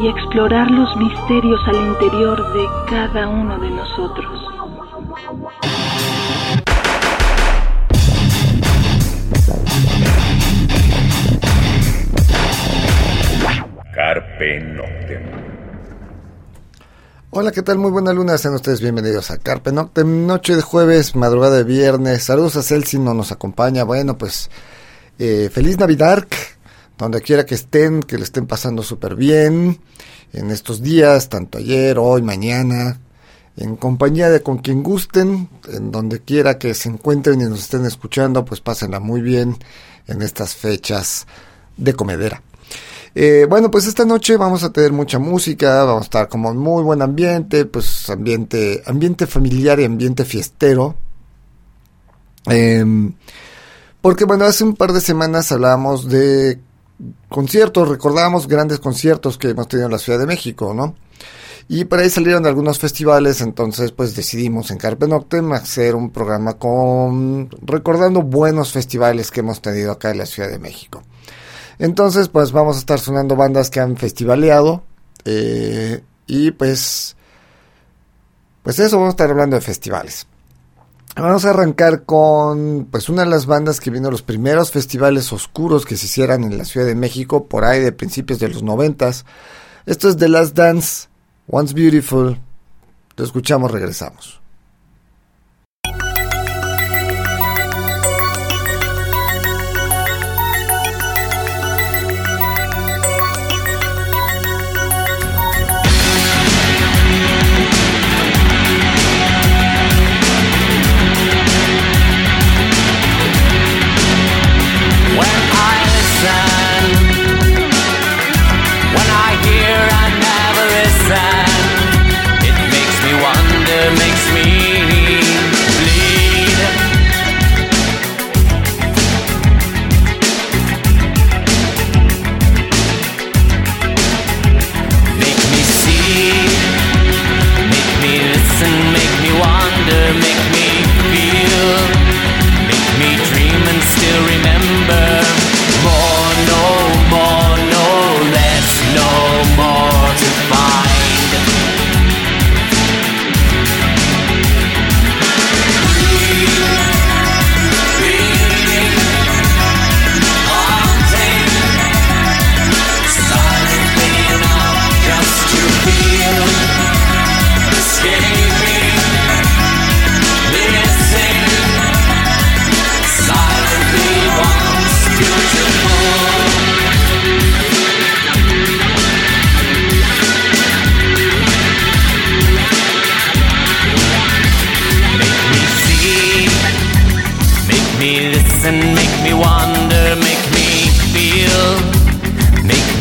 y 0.00 0.06
explorar 0.06 0.70
los 0.70 0.96
misterios 0.96 1.60
al 1.66 1.76
interior 1.76 2.52
de 2.52 2.66
cada 2.88 3.28
uno 3.28 3.58
de 3.58 3.70
nosotros. 3.70 4.44
Carpe 13.92 14.60
Noctem. 14.60 15.22
Hola, 17.30 17.50
¿qué 17.50 17.62
tal? 17.62 17.78
Muy 17.78 17.90
buena 17.90 18.12
luna, 18.12 18.38
sean 18.38 18.54
ustedes 18.54 18.80
bienvenidos 18.80 19.32
a 19.32 19.38
Carpe 19.38 19.72
Noctem, 19.72 20.26
noche 20.26 20.54
de 20.54 20.62
jueves, 20.62 21.16
madrugada 21.16 21.56
de 21.56 21.64
viernes. 21.64 22.22
Saludos 22.22 22.56
a 22.56 22.62
Celsi, 22.62 23.00
no 23.00 23.14
nos 23.14 23.32
acompaña. 23.32 23.82
Bueno, 23.82 24.16
pues 24.16 24.48
eh, 25.18 25.50
feliz 25.52 25.76
Navidad 25.78 26.24
donde 26.98 27.22
quiera 27.22 27.46
que 27.46 27.54
estén, 27.54 28.02
que 28.02 28.18
le 28.18 28.24
estén 28.24 28.46
pasando 28.46 28.82
súper 28.82 29.14
bien 29.14 29.78
en 30.32 30.50
estos 30.50 30.82
días, 30.82 31.28
tanto 31.28 31.58
ayer, 31.58 31.98
hoy, 31.98 32.22
mañana, 32.22 33.00
en 33.56 33.76
compañía 33.76 34.30
de 34.30 34.42
con 34.42 34.58
quien 34.58 34.82
gusten, 34.82 35.48
en 35.72 35.90
donde 35.90 36.20
quiera 36.20 36.58
que 36.58 36.74
se 36.74 36.88
encuentren 36.88 37.40
y 37.40 37.44
nos 37.44 37.60
estén 37.60 37.86
escuchando, 37.86 38.44
pues 38.44 38.60
pásenla 38.60 39.00
muy 39.00 39.20
bien 39.20 39.56
en 40.06 40.22
estas 40.22 40.54
fechas 40.54 41.26
de 41.76 41.94
comedera. 41.94 42.42
Eh, 43.14 43.46
bueno, 43.48 43.70
pues 43.70 43.86
esta 43.86 44.04
noche 44.04 44.36
vamos 44.36 44.62
a 44.62 44.72
tener 44.72 44.92
mucha 44.92 45.18
música, 45.18 45.84
vamos 45.84 46.02
a 46.02 46.04
estar 46.04 46.28
como 46.28 46.50
en 46.50 46.58
muy 46.58 46.82
buen 46.82 47.02
ambiente, 47.02 47.64
pues 47.64 48.08
ambiente, 48.10 48.82
ambiente 48.86 49.26
familiar 49.26 49.80
y 49.80 49.84
ambiente 49.84 50.24
fiestero. 50.24 50.96
Em, 52.46 53.14
porque 54.00 54.24
bueno, 54.24 54.44
hace 54.44 54.64
un 54.64 54.76
par 54.76 54.92
de 54.92 55.00
semanas 55.00 55.50
hablábamos 55.50 56.08
de 56.08 56.60
conciertos, 57.28 57.88
recordamos 57.88 58.48
grandes 58.48 58.80
conciertos 58.80 59.38
que 59.38 59.50
hemos 59.50 59.68
tenido 59.68 59.86
en 59.86 59.92
la 59.92 59.98
Ciudad 59.98 60.18
de 60.18 60.26
México, 60.26 60.74
¿no? 60.74 60.94
Y 61.70 61.84
por 61.84 61.98
ahí 61.98 62.08
salieron 62.08 62.46
algunos 62.46 62.78
festivales, 62.78 63.42
entonces 63.42 63.92
pues 63.92 64.16
decidimos 64.16 64.70
en 64.70 64.78
Carpe 64.78 65.06
Noctem 65.06 65.52
hacer 65.52 65.94
un 65.94 66.10
programa 66.10 66.54
con 66.54 67.50
recordando 67.60 68.22
buenos 68.22 68.72
festivales 68.72 69.30
que 69.30 69.40
hemos 69.40 69.60
tenido 69.60 69.92
acá 69.92 70.10
en 70.10 70.18
la 70.18 70.26
Ciudad 70.26 70.48
de 70.48 70.58
México. 70.58 71.02
Entonces 71.78 72.28
pues 72.28 72.52
vamos 72.52 72.76
a 72.76 72.78
estar 72.78 72.98
sonando 72.98 73.36
bandas 73.36 73.68
que 73.68 73.80
han 73.80 73.98
festivaleado 73.98 74.82
eh, 75.26 76.02
y 76.26 76.52
pues 76.52 77.16
pues 78.62 78.78
eso 78.78 78.96
vamos 78.96 79.08
a 79.08 79.16
estar 79.16 79.30
hablando 79.30 79.56
de 79.56 79.62
festivales. 79.62 80.26
Vamos 81.20 81.44
a 81.44 81.50
arrancar 81.50 82.04
con 82.04 82.86
pues 82.92 83.08
una 83.08 83.24
de 83.24 83.30
las 83.30 83.46
bandas 83.46 83.80
que 83.80 83.90
vino 83.90 84.06
a 84.06 84.10
los 84.12 84.22
primeros 84.22 84.70
festivales 84.70 85.32
oscuros 85.32 85.84
que 85.84 85.96
se 85.96 86.06
hicieran 86.06 86.44
en 86.44 86.56
la 86.56 86.64
Ciudad 86.64 86.86
de 86.86 86.94
México 86.94 87.48
por 87.48 87.64
ahí 87.64 87.80
de 87.80 87.90
principios 87.90 88.38
de 88.38 88.48
los 88.48 88.62
noventas. 88.62 89.24
Esto 89.84 90.08
es 90.08 90.16
The 90.16 90.28
Last 90.28 90.54
Dance, 90.56 91.08
Once 91.48 91.74
Beautiful. 91.74 92.38
Lo 93.16 93.24
escuchamos, 93.24 93.72
regresamos. 93.72 94.40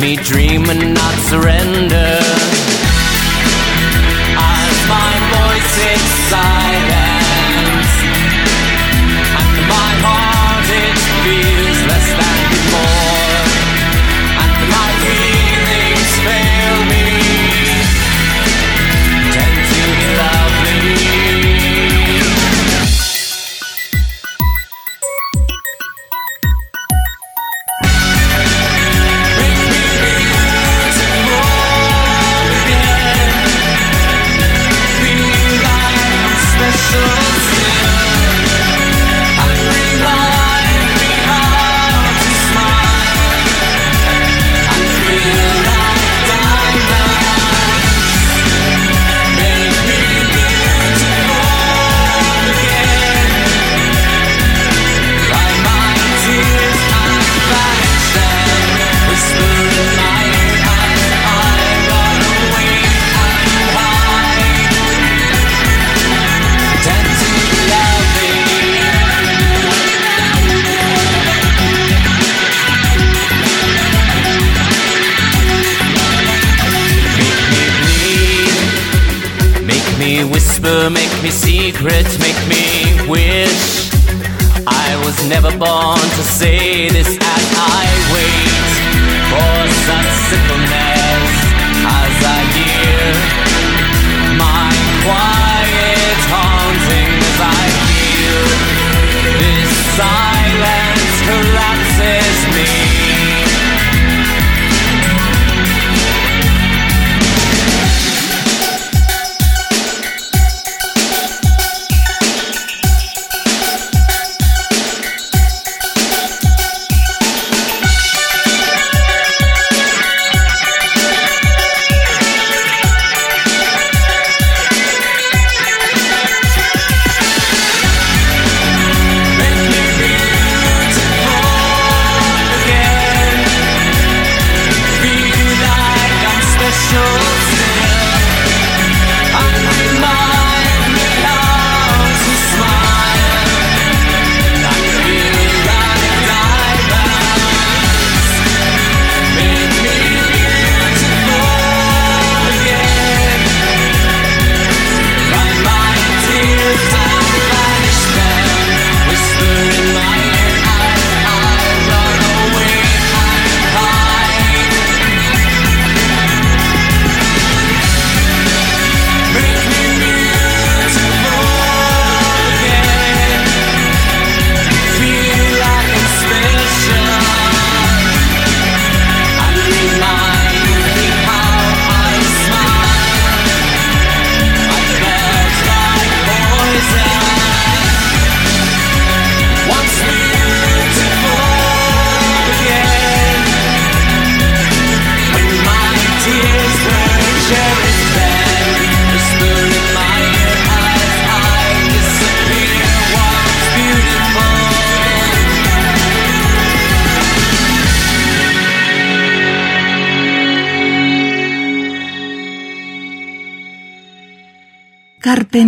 me 0.02 0.16
dream 0.16 0.70
and 0.70 0.94
not 0.94 1.14
surrender. 1.30 2.20
As 4.38 4.78
my 4.90 5.14
voice 5.34 5.94
inside. 5.94 6.97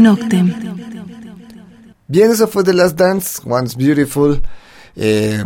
Noctem. 0.04 0.54
Bien, 2.08 2.32
eso 2.32 2.48
fue 2.48 2.64
The 2.64 2.74
Last 2.74 2.98
Dance, 2.98 3.42
Once 3.46 3.78
Beautiful. 3.78 4.42
Eh, 4.96 5.44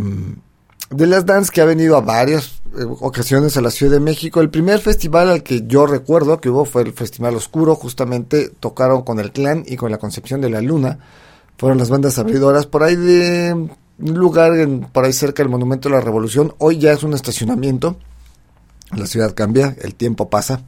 The 0.96 1.08
Last 1.08 1.28
Dance 1.28 1.52
que 1.52 1.62
ha 1.62 1.66
venido 1.66 1.98
a 1.98 2.02
varias 2.02 2.62
eh, 2.78 2.86
ocasiones 3.02 3.58
a 3.58 3.62
la 3.62 3.72
Ciudad 3.72 3.94
de 3.94 4.00
México. 4.00 4.42
El 4.42 4.50
primer 4.50 4.80
festival 4.80 5.30
al 5.30 5.44
que 5.44 5.64
yo 5.66 5.86
recuerdo 5.86 6.40
que 6.40 6.50
hubo 6.50 6.66
fue 6.66 6.84
el 6.84 6.94
Festival 6.94 7.36
Oscuro. 7.36 7.76
Justamente 7.76 8.50
tocaron 8.60 9.02
con 9.02 9.20
el 9.20 9.32
Clan 9.32 9.64
y 9.66 9.76
con 9.76 9.92
la 9.92 9.98
Concepción 9.98 10.42
de 10.42 10.50
la 10.50 10.62
Luna. 10.62 11.00
Fueron 11.58 11.78
las 11.78 11.90
bandas 11.90 12.18
abridoras 12.20 12.66
por 12.66 12.84
ahí 12.84 12.96
de 12.96 13.54
un 13.54 14.14
lugar 14.14 14.58
en, 14.58 14.82
por 14.82 15.06
ahí 15.06 15.14
cerca 15.14 15.44
del 15.44 15.52
Monumento 15.52 15.90
de 15.90 15.96
la 15.96 16.02
Revolución. 16.02 16.54
Hoy 16.60 16.78
ya 16.78 16.94
es 16.94 17.04
un 17.04 17.14
estacionamiento. 17.14 17.98
La 18.96 19.08
ciudad 19.08 19.34
cambia, 19.34 19.76
el 19.82 19.96
tiempo 19.96 20.30
pasa. 20.30 20.62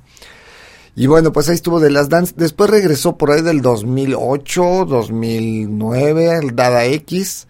Y 0.98 1.08
bueno, 1.08 1.34
pues 1.34 1.50
ahí 1.50 1.56
estuvo 1.56 1.82
de 1.82 1.92
las 1.92 2.08
Dance. 2.08 2.34
Después 2.38 2.70
regresó 2.70 3.18
por 3.18 3.32
ahí 3.32 3.42
del 3.42 3.62
2008, 3.62 4.86
2009, 4.86 6.40
el 6.42 6.56
Dada 6.56 6.86
X, 6.86 7.48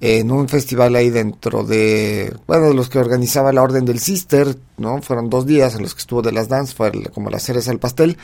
en 0.00 0.30
un 0.30 0.48
festival 0.48 0.96
ahí 0.96 1.10
dentro 1.10 1.64
de, 1.64 2.34
bueno, 2.46 2.68
de 2.68 2.74
los 2.74 2.88
que 2.88 2.98
organizaba 2.98 3.52
la 3.52 3.62
Orden 3.62 3.84
del 3.84 3.98
Sister, 3.98 4.56
¿no? 4.78 5.02
Fueron 5.02 5.28
dos 5.28 5.44
días 5.44 5.74
en 5.74 5.82
los 5.82 5.94
que 5.94 6.00
estuvo 6.00 6.22
de 6.22 6.32
las 6.32 6.48
Dance, 6.48 6.74
fue 6.74 6.90
como 7.12 7.28
la 7.28 7.40
cereza 7.40 7.70
del 7.70 7.78
pastel. 7.78 8.16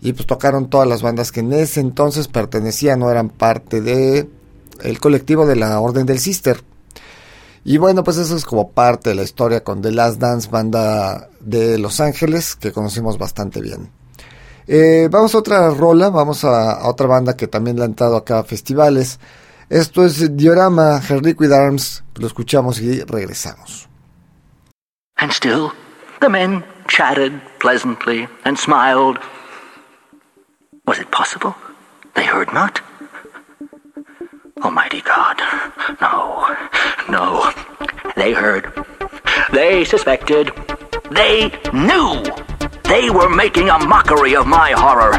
Y 0.00 0.12
pues 0.12 0.26
tocaron 0.26 0.70
todas 0.70 0.86
las 0.86 1.02
bandas 1.02 1.32
que 1.32 1.40
en 1.40 1.52
ese 1.52 1.80
entonces 1.80 2.28
pertenecían 2.28 3.02
o 3.02 3.10
eran 3.10 3.28
parte 3.28 3.80
de 3.80 4.28
el 4.82 5.00
colectivo 5.00 5.46
de 5.46 5.56
la 5.56 5.80
Orden 5.80 6.06
del 6.06 6.20
Sister. 6.20 6.62
Y 7.64 7.78
bueno, 7.78 8.04
pues 8.04 8.18
eso 8.18 8.36
es 8.36 8.44
como 8.44 8.70
parte 8.70 9.10
de 9.10 9.16
la 9.16 9.22
historia 9.22 9.64
con 9.64 9.82
The 9.82 9.90
Last 9.92 10.20
Dance, 10.20 10.48
banda 10.48 11.28
de 11.40 11.78
Los 11.78 12.00
Ángeles, 12.00 12.54
que 12.56 12.72
conocimos 12.72 13.18
bastante 13.18 13.60
bien. 13.60 13.90
Eh, 14.66 15.08
vamos 15.10 15.34
a 15.34 15.38
otra 15.38 15.70
rola, 15.70 16.10
vamos 16.10 16.44
a, 16.44 16.72
a, 16.72 16.88
otra 16.88 17.06
banda 17.06 17.36
que 17.36 17.46
también 17.46 17.76
le 17.76 17.84
han 17.84 17.90
entrado 17.90 18.16
acá 18.16 18.40
a 18.40 18.44
festivales. 18.44 19.18
Esto 19.68 20.04
es 20.04 20.36
Diorama, 20.36 21.00
Her 21.08 21.24
Liquid 21.24 21.52
Arms. 21.52 22.04
Lo 22.16 22.26
escuchamos 22.26 22.80
y 22.80 23.02
regresamos. 23.02 23.88
And 25.16 25.32
still, 25.32 25.70
the 26.20 26.28
men 26.28 26.64
chatted 26.88 27.32
pleasantly 27.58 28.28
and 28.44 28.58
smiled. 28.58 29.18
Was 30.86 30.98
it 30.98 31.10
possible? 31.10 31.54
They 32.14 32.24
heard 32.24 32.52
not? 32.52 32.80
Almighty 34.62 35.00
God. 35.00 35.40
No, 36.00 36.46
no. 37.08 37.52
They 38.16 38.32
heard. 38.32 38.72
They 39.52 39.84
suspected. 39.84 40.52
They 41.10 41.50
knew. 41.72 42.22
They 42.92 43.08
were 43.08 43.30
making 43.30 43.70
a 43.70 43.78
mockery 43.78 44.36
of 44.36 44.46
my 44.46 44.72
horror. 44.72 45.12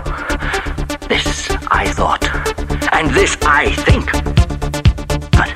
This 1.09 1.49
I 1.71 1.91
thought, 1.91 2.23
and 2.93 3.09
this 3.09 3.35
I 3.41 3.71
think. 3.87 4.11
But 5.31 5.49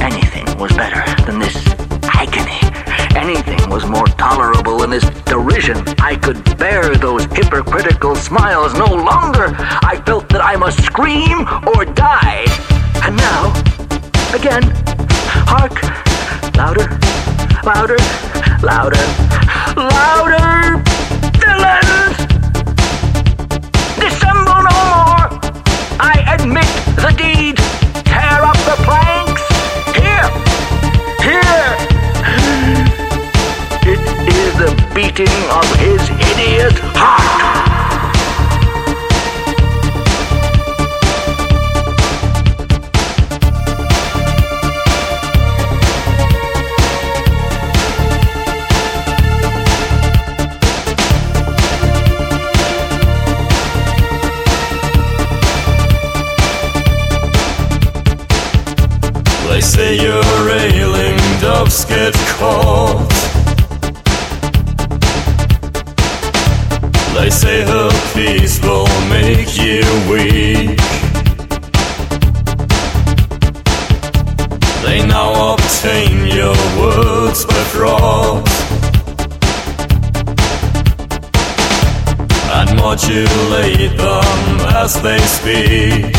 anything 0.00 0.46
was 0.60 0.70
better 0.76 1.02
than 1.26 1.40
this 1.40 1.56
agony. 2.04 2.60
Anything 3.16 3.68
was 3.68 3.84
more 3.84 4.06
tolerable 4.06 4.78
than 4.78 4.90
this 4.90 5.10
derision. 5.24 5.78
I 5.98 6.14
could 6.14 6.56
bear 6.56 6.94
those 6.94 7.24
hypocritical 7.24 8.14
smiles 8.14 8.74
no 8.74 8.86
longer. 8.86 9.56
I 9.82 10.00
felt 10.06 10.28
that 10.28 10.40
I 10.40 10.54
must 10.54 10.80
scream 10.84 11.48
or 11.74 11.84
die. 11.84 12.44
And 13.02 13.16
now, 13.16 13.50
again, 14.32 14.62
hark, 15.50 15.82
louder, 16.54 16.86
louder, 17.64 17.98
louder, 18.62 19.04
louder, 19.74 20.87
beating 35.18 35.50
of 35.50 35.64
his 35.80 36.10
idiot 36.30 36.78
heart! 36.94 37.48
They 59.48 59.60
say 59.62 59.96
you're 59.96 60.48
ailing, 60.48 61.18
doves 61.40 61.84
get 61.86 62.14
caught. 62.38 63.17
They 67.18 67.30
say 67.30 67.62
her 67.62 67.90
peace 68.14 68.62
will 68.62 68.86
make 69.10 69.58
you 69.58 69.82
weak. 70.08 70.78
They 74.84 75.04
now 75.04 75.54
obtain 75.54 76.28
your 76.28 76.56
words 76.78 77.44
by 77.44 77.62
fraud 77.74 78.48
and 82.56 82.76
modulate 82.76 83.96
them 83.98 84.60
as 84.82 85.02
they 85.02 85.18
speak. 85.18 86.14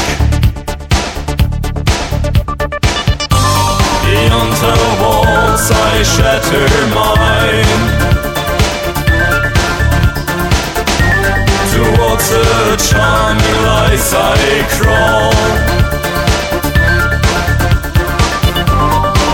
Beyond 4.04 4.54
her 4.66 4.84
walls, 5.02 5.72
I 5.72 6.04
shatter 6.04 6.70
mine. 6.94 7.99
Her 12.28 12.78
charming 12.78 13.60
lies, 13.64 14.14
I 14.14 14.68
crawl. 14.76 15.34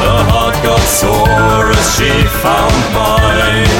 Her 0.01 0.21
heart 0.29 0.55
got 0.63 0.79
sore 0.79 1.71
as 1.71 1.85
she 1.95 2.11
found 2.39 2.81
mine. 2.95 3.75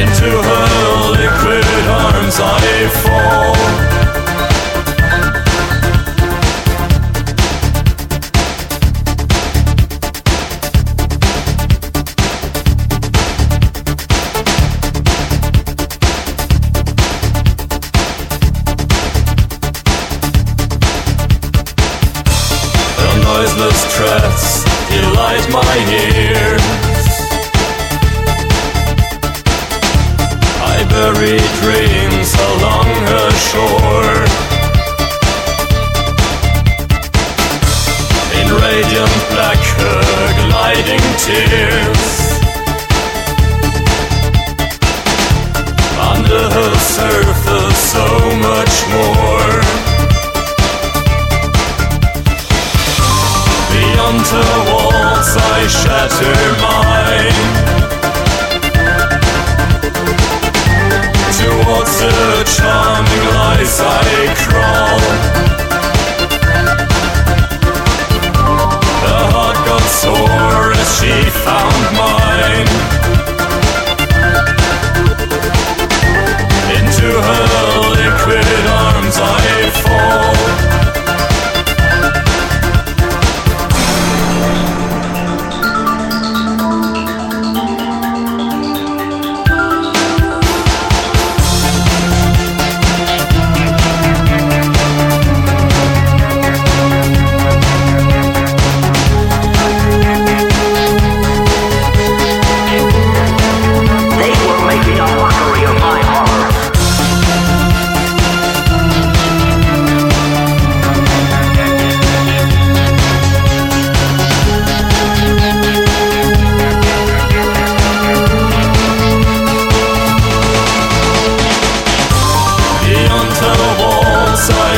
Into 0.00 0.30
her 0.48 0.68
liquid 1.16 1.86
arms 1.88 2.38
I 2.38 2.88
fall. 3.02 3.95
Noiseless 23.66 23.96
treads 23.96 24.64
delight 24.90 25.46
my 25.50 25.74
ears. 25.90 26.62
I 30.62 30.84
bury 30.90 31.38
dreams 31.60 32.30
along 32.50 32.88
her 33.10 33.30
shore. 33.50 34.18
In 38.38 38.46
radiant 38.62 39.16
black, 39.30 39.62
her 39.80 40.48
gliding 40.48 41.06
tears. 41.24 42.04
Under 46.12 46.44
her 46.56 46.74
surface, 46.78 47.78
so 47.92 48.06
much 48.36 48.74
more. 48.92 49.65
Her 53.98 54.72
walls 54.72 55.36
I 55.36 55.66
shatter 55.68 56.36
mine. 56.60 57.32
Towards 61.38 62.00
her 62.02 62.44
charming 62.44 63.26
lies 63.32 63.80
I 63.80 64.34
crawl. 64.44 65.00
Her 69.00 69.24
heart 69.32 69.58
got 69.64 69.86
sore 69.88 70.72
as 70.76 70.88
she 70.98 71.14
found 71.46 71.84
mine. 71.96 72.68
Into 76.76 77.08
her 77.26 77.44
liquid 77.96 78.66
arms 78.66 79.16
I 79.18 79.70
fall 79.82 80.75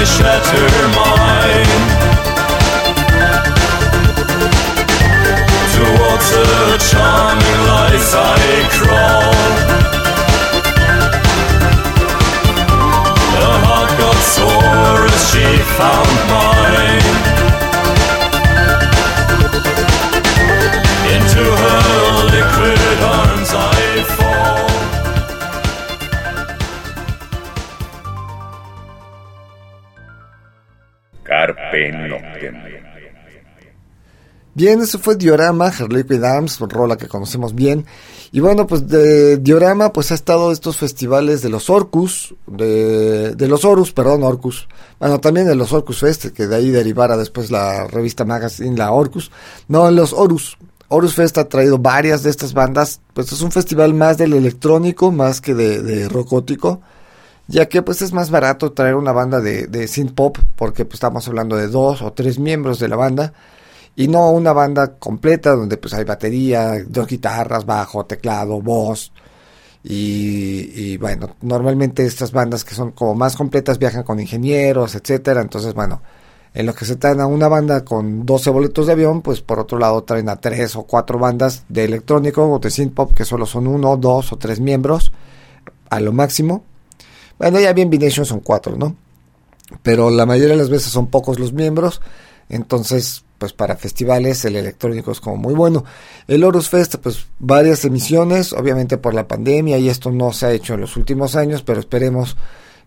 I 0.01 0.05
shatter 0.05 0.69
mine. 0.95 1.83
Towards 5.75 6.29
her 6.37 6.79
charming 6.89 7.61
lies 7.67 8.15
I 8.15 8.39
crawl. 8.77 9.35
Her 13.35 13.57
heart 13.67 13.91
got 13.99 14.19
sore 14.23 15.05
as 15.05 15.31
she 15.33 15.47
found 15.77 16.31
mine 16.31 16.48
Bien, 34.59 34.81
eso 34.81 34.99
fue 34.99 35.15
Diorama, 35.15 35.69
Her 35.69 35.93
Liquid 35.93 36.25
Arms, 36.25 36.59
rola 36.59 36.97
que 36.97 37.07
conocemos 37.07 37.55
bien. 37.55 37.87
Y 38.33 38.41
bueno, 38.41 38.67
pues 38.67 38.89
de 38.89 39.37
Diorama, 39.37 39.93
pues 39.93 40.11
ha 40.11 40.15
estado 40.15 40.51
estos 40.51 40.77
festivales 40.77 41.43
de 41.43 41.49
los 41.49 41.71
Orcus, 41.71 42.35
de, 42.49 43.37
los 43.39 43.65
Horus, 43.65 43.93
perdón, 43.93 44.25
Orcus. 44.25 44.67
Bueno, 44.99 45.21
también 45.21 45.47
de 45.47 45.55
los 45.55 45.73
Orcus 45.73 46.01
Fest, 46.01 46.27
que 46.35 46.49
de 46.49 46.57
ahí 46.57 46.71
derivara 46.71 47.17
después 47.17 47.53
la 47.53 47.87
revista 47.87 48.25
Magazine, 48.25 48.77
la 48.77 48.91
Orcus. 48.91 49.31
No, 49.69 49.89
los 49.93 50.13
Horus. 50.13 50.59
Horus 50.89 51.15
Fest 51.15 51.39
ha 51.39 51.49
traído 51.49 51.79
varias 51.79 52.25
de 52.25 52.31
estas 52.31 52.53
bandas, 52.53 53.01
pues 53.15 53.31
es 53.31 53.41
un 53.43 53.53
festival 53.53 53.95
más 53.95 54.19
del 54.19 54.33
electrónico, 54.33 55.13
más 55.13 55.41
que 55.41 55.55
de, 55.55 55.83
de 55.83 56.09
rocótico 56.09 56.81
ya 57.49 57.67
que 57.69 57.83
pues 57.83 58.03
es 58.03 58.13
más 58.13 58.31
barato 58.31 58.73
traer 58.73 58.95
una 58.95 59.13
banda 59.13 59.41
de, 59.41 59.67
de 59.67 59.89
synth 59.89 60.15
pop 60.15 60.39
porque 60.55 60.85
pues 60.85 60.95
estamos 60.95 61.27
hablando 61.27 61.57
de 61.57 61.69
dos 61.69 62.03
o 62.03 62.13
tres 62.13 62.39
miembros 62.39 62.79
de 62.79 62.89
la 62.89 62.97
banda 62.97 63.33
y 63.97 64.07
no 64.07 64.31
una 64.31 64.53
banda 64.53 64.99
completa 64.99 65.57
donde 65.57 65.77
pues 65.77 65.93
hay 65.95 66.05
batería, 66.05 66.85
dos 66.87 67.09
guitarras, 67.09 67.67
bajo, 67.67 68.07
teclado, 68.07 68.63
voz 68.63 69.13
y, 69.83 70.97
bueno, 70.99 71.37
normalmente 71.41 72.05
estas 72.05 72.31
bandas 72.33 72.65
que 72.65 72.75
son 72.75 72.93
como 72.93 73.15
más 73.15 73.37
completas 73.37 73.79
viajan 73.79 74.03
con 74.03 74.21
ingenieros, 74.21 74.95
etcétera, 74.95 75.41
entonces 75.41 75.73
bueno, 75.73 76.03
en 76.53 76.67
lo 76.67 76.75
que 76.75 76.85
se 76.85 76.97
traen 76.97 77.21
a 77.21 77.27
una 77.27 77.49
banda 77.49 77.85
con 77.85 78.27
12 78.27 78.51
boletos 78.51 78.87
de 78.87 78.93
avión, 78.93 79.23
pues 79.23 79.41
por 79.41 79.59
otro 79.59 79.79
lado 79.79 80.03
traen 80.03 80.29
a 80.29 80.37
tres 80.37 80.77
o 80.77 80.83
cuatro 80.83 81.19
bandas 81.19 81.65
de 81.69 81.85
electrónico 81.85 82.45
o 82.45 82.59
de 82.59 82.71
synth 82.71 82.95
pop 82.95 83.15
que 83.15 83.25
solo 83.25 83.47
son 83.47 83.67
uno, 83.67 83.97
dos 83.97 84.33
o 84.33 84.37
tres 84.37 84.61
miembros 84.61 85.13
a 85.91 86.01
lo 86.01 86.13
máximo. 86.13 86.65
Bueno, 87.39 87.61
ya 87.61 87.73
bien 87.73 87.91
Nation 87.91 88.27
son 88.27 88.41
cuatro, 88.41 88.77
¿no? 88.77 88.97
Pero 89.83 90.11
la 90.11 90.27
mayoría 90.27 90.55
de 90.55 90.57
las 90.57 90.71
veces 90.71 90.91
son 90.91 91.09
pocos 91.09 91.39
los 91.39 91.53
miembros. 91.53 92.01
Entonces, 92.49 93.25
pues 93.39 93.53
para 93.53 93.77
festivales 93.77 94.45
el 94.45 94.57
electrónico 94.57 95.13
es 95.13 95.21
como 95.21 95.37
muy 95.37 95.55
bueno. 95.55 95.85
El 96.27 96.43
Horus 96.43 96.69
Fest, 96.69 96.97
pues 96.97 97.27
varias 97.39 97.85
emisiones, 97.85 98.53
obviamente 98.53 98.99
por 98.99 99.15
la 99.15 99.29
pandemia 99.29 99.79
y 99.79 99.89
esto 99.89 100.11
no 100.11 100.33
se 100.33 100.47
ha 100.47 100.53
hecho 100.53 100.75
en 100.75 100.81
los 100.81 100.97
últimos 100.97 101.37
años, 101.37 101.63
pero 101.63 101.81
esperemos 101.81 102.37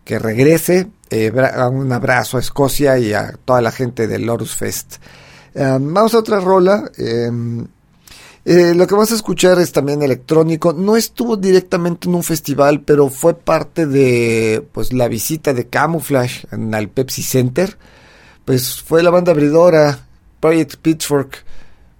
que 0.03 0.19
regrese. 0.19 0.89
Eh, 1.09 1.31
un 1.71 1.91
abrazo 1.91 2.37
a 2.37 2.39
Escocia 2.39 2.97
y 2.97 3.13
a 3.13 3.33
toda 3.45 3.61
la 3.61 3.71
gente 3.71 4.07
del 4.07 4.27
Horus 4.27 4.55
Fest. 4.55 4.95
Eh, 5.53 5.77
vamos 5.79 6.13
a 6.13 6.19
otra 6.19 6.39
rola. 6.39 6.91
eh, 6.97 7.29
eh, 8.43 8.73
lo 8.75 8.87
que 8.87 8.95
vamos 8.95 9.11
a 9.11 9.15
escuchar 9.15 9.59
es 9.59 9.71
también 9.71 10.01
electrónico. 10.01 10.73
No 10.73 10.95
estuvo 10.95 11.37
directamente 11.37 12.07
en 12.07 12.15
un 12.15 12.23
festival, 12.23 12.81
pero 12.81 13.09
fue 13.09 13.35
parte 13.35 13.85
de 13.85 14.65
pues 14.71 14.93
la 14.93 15.07
visita 15.07 15.53
de 15.53 15.67
Camouflage 15.67 16.47
el 16.51 16.89
Pepsi 16.89 17.21
Center. 17.21 17.77
Pues 18.45 18.81
fue 18.81 19.03
la 19.03 19.11
banda 19.11 19.31
abridora 19.31 20.07
Project 20.39 20.77
Pitchfork. 20.77 21.45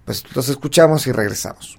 Pues 0.04 0.24
los 0.34 0.48
escuchamos 0.48 1.06
y 1.06 1.12
regresamos. 1.12 1.78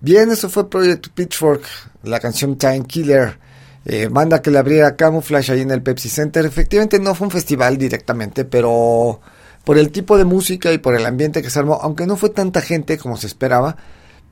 Bien, 0.00 0.30
eso 0.30 0.48
fue 0.48 0.70
Project 0.70 1.08
Pitchfork, 1.08 1.62
la 2.04 2.20
canción 2.20 2.56
Time 2.56 2.84
Killer, 2.84 3.38
eh, 3.84 4.08
banda 4.10 4.40
que 4.40 4.50
le 4.50 4.58
abriera 4.58 4.96
Camouflage 4.96 5.52
ahí 5.52 5.60
en 5.60 5.70
el 5.70 5.82
Pepsi 5.82 6.08
Center. 6.08 6.46
Efectivamente 6.46 6.98
no 6.98 7.14
fue 7.14 7.26
un 7.26 7.30
festival 7.30 7.76
directamente, 7.76 8.46
pero 8.46 9.20
por 9.64 9.78
el 9.78 9.90
tipo 9.90 10.16
de 10.16 10.24
música 10.24 10.72
y 10.72 10.78
por 10.78 10.94
el 10.96 11.04
ambiente 11.04 11.42
que 11.42 11.50
se 11.50 11.58
armó, 11.58 11.78
aunque 11.82 12.06
no 12.06 12.16
fue 12.16 12.30
tanta 12.30 12.62
gente 12.62 12.96
como 12.96 13.18
se 13.18 13.26
esperaba, 13.26 13.76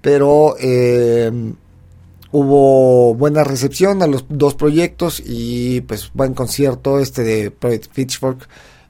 pero 0.01 0.57
eh, 0.59 1.31
hubo 2.33 3.15
buena 3.15 3.45
recepción 3.45 4.03
a 4.03 4.07
los 4.07 4.25
dos 4.29 4.55
proyectos 4.55 5.23
y 5.25 5.83
pues 5.83 6.11
buen 6.15 6.35
concierto 6.35 6.99
este 6.99 7.25
de 7.25 7.51
Project 7.51 7.93
Pitchfork 7.93 8.49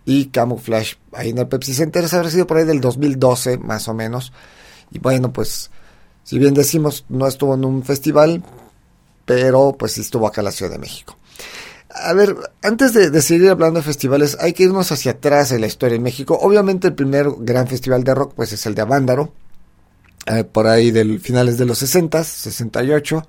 y 0.08 0.28
Camouflage 0.28 0.96
ahí 1.12 1.28
en 1.30 1.38
el 1.38 1.48
Pepsi 1.48 1.74
Center. 1.74 2.02
Eso 2.02 2.16
habrá 2.16 2.30
sido 2.30 2.46
por 2.46 2.56
ahí 2.56 2.64
del 2.64 2.80
2012 2.80 3.58
más 3.58 3.88
o 3.88 3.94
menos. 3.94 4.32
Y 4.90 4.98
bueno, 5.00 5.34
pues 5.34 5.70
si 6.24 6.38
bien 6.38 6.54
decimos 6.54 7.04
no 7.10 7.26
estuvo 7.26 7.54
en 7.54 7.66
un 7.66 7.84
festival, 7.84 8.42
pero 9.26 9.76
pues 9.78 9.92
sí 9.92 10.00
estuvo 10.00 10.26
acá 10.26 10.40
en 10.40 10.46
la 10.46 10.52
Ciudad 10.52 10.72
de 10.72 10.78
México. 10.78 11.18
A 11.90 12.14
ver, 12.14 12.34
antes 12.62 12.94
de, 12.94 13.20
seguir 13.20 13.50
hablando 13.50 13.80
de 13.80 13.84
festivales, 13.84 14.38
hay 14.40 14.54
que 14.54 14.62
irnos 14.62 14.90
hacia 14.92 15.12
atrás 15.12 15.52
en 15.52 15.60
la 15.60 15.66
historia 15.66 15.98
de 15.98 16.02
México. 16.02 16.38
Obviamente 16.40 16.88
el 16.88 16.94
primer 16.94 17.26
gran 17.40 17.68
festival 17.68 18.02
de 18.02 18.14
rock 18.14 18.32
pues 18.34 18.50
es 18.54 18.64
el 18.64 18.74
de 18.74 18.80
Avándaro, 18.80 19.34
eh, 20.24 20.44
por 20.44 20.68
ahí 20.68 20.90
del 20.90 21.20
finales 21.20 21.58
de 21.58 21.66
los 21.66 21.76
60, 21.80 22.24
68, 22.24 23.28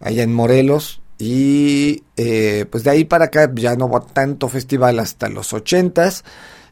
allá 0.00 0.24
en 0.24 0.34
Morelos. 0.34 0.99
Y 1.20 2.02
eh, 2.16 2.64
pues 2.70 2.82
de 2.82 2.90
ahí 2.90 3.04
para 3.04 3.26
acá 3.26 3.50
ya 3.54 3.76
no 3.76 3.86
hubo 3.86 4.00
tanto 4.00 4.48
festival 4.48 4.98
hasta 4.98 5.28
los 5.28 5.52
80. 5.52 6.10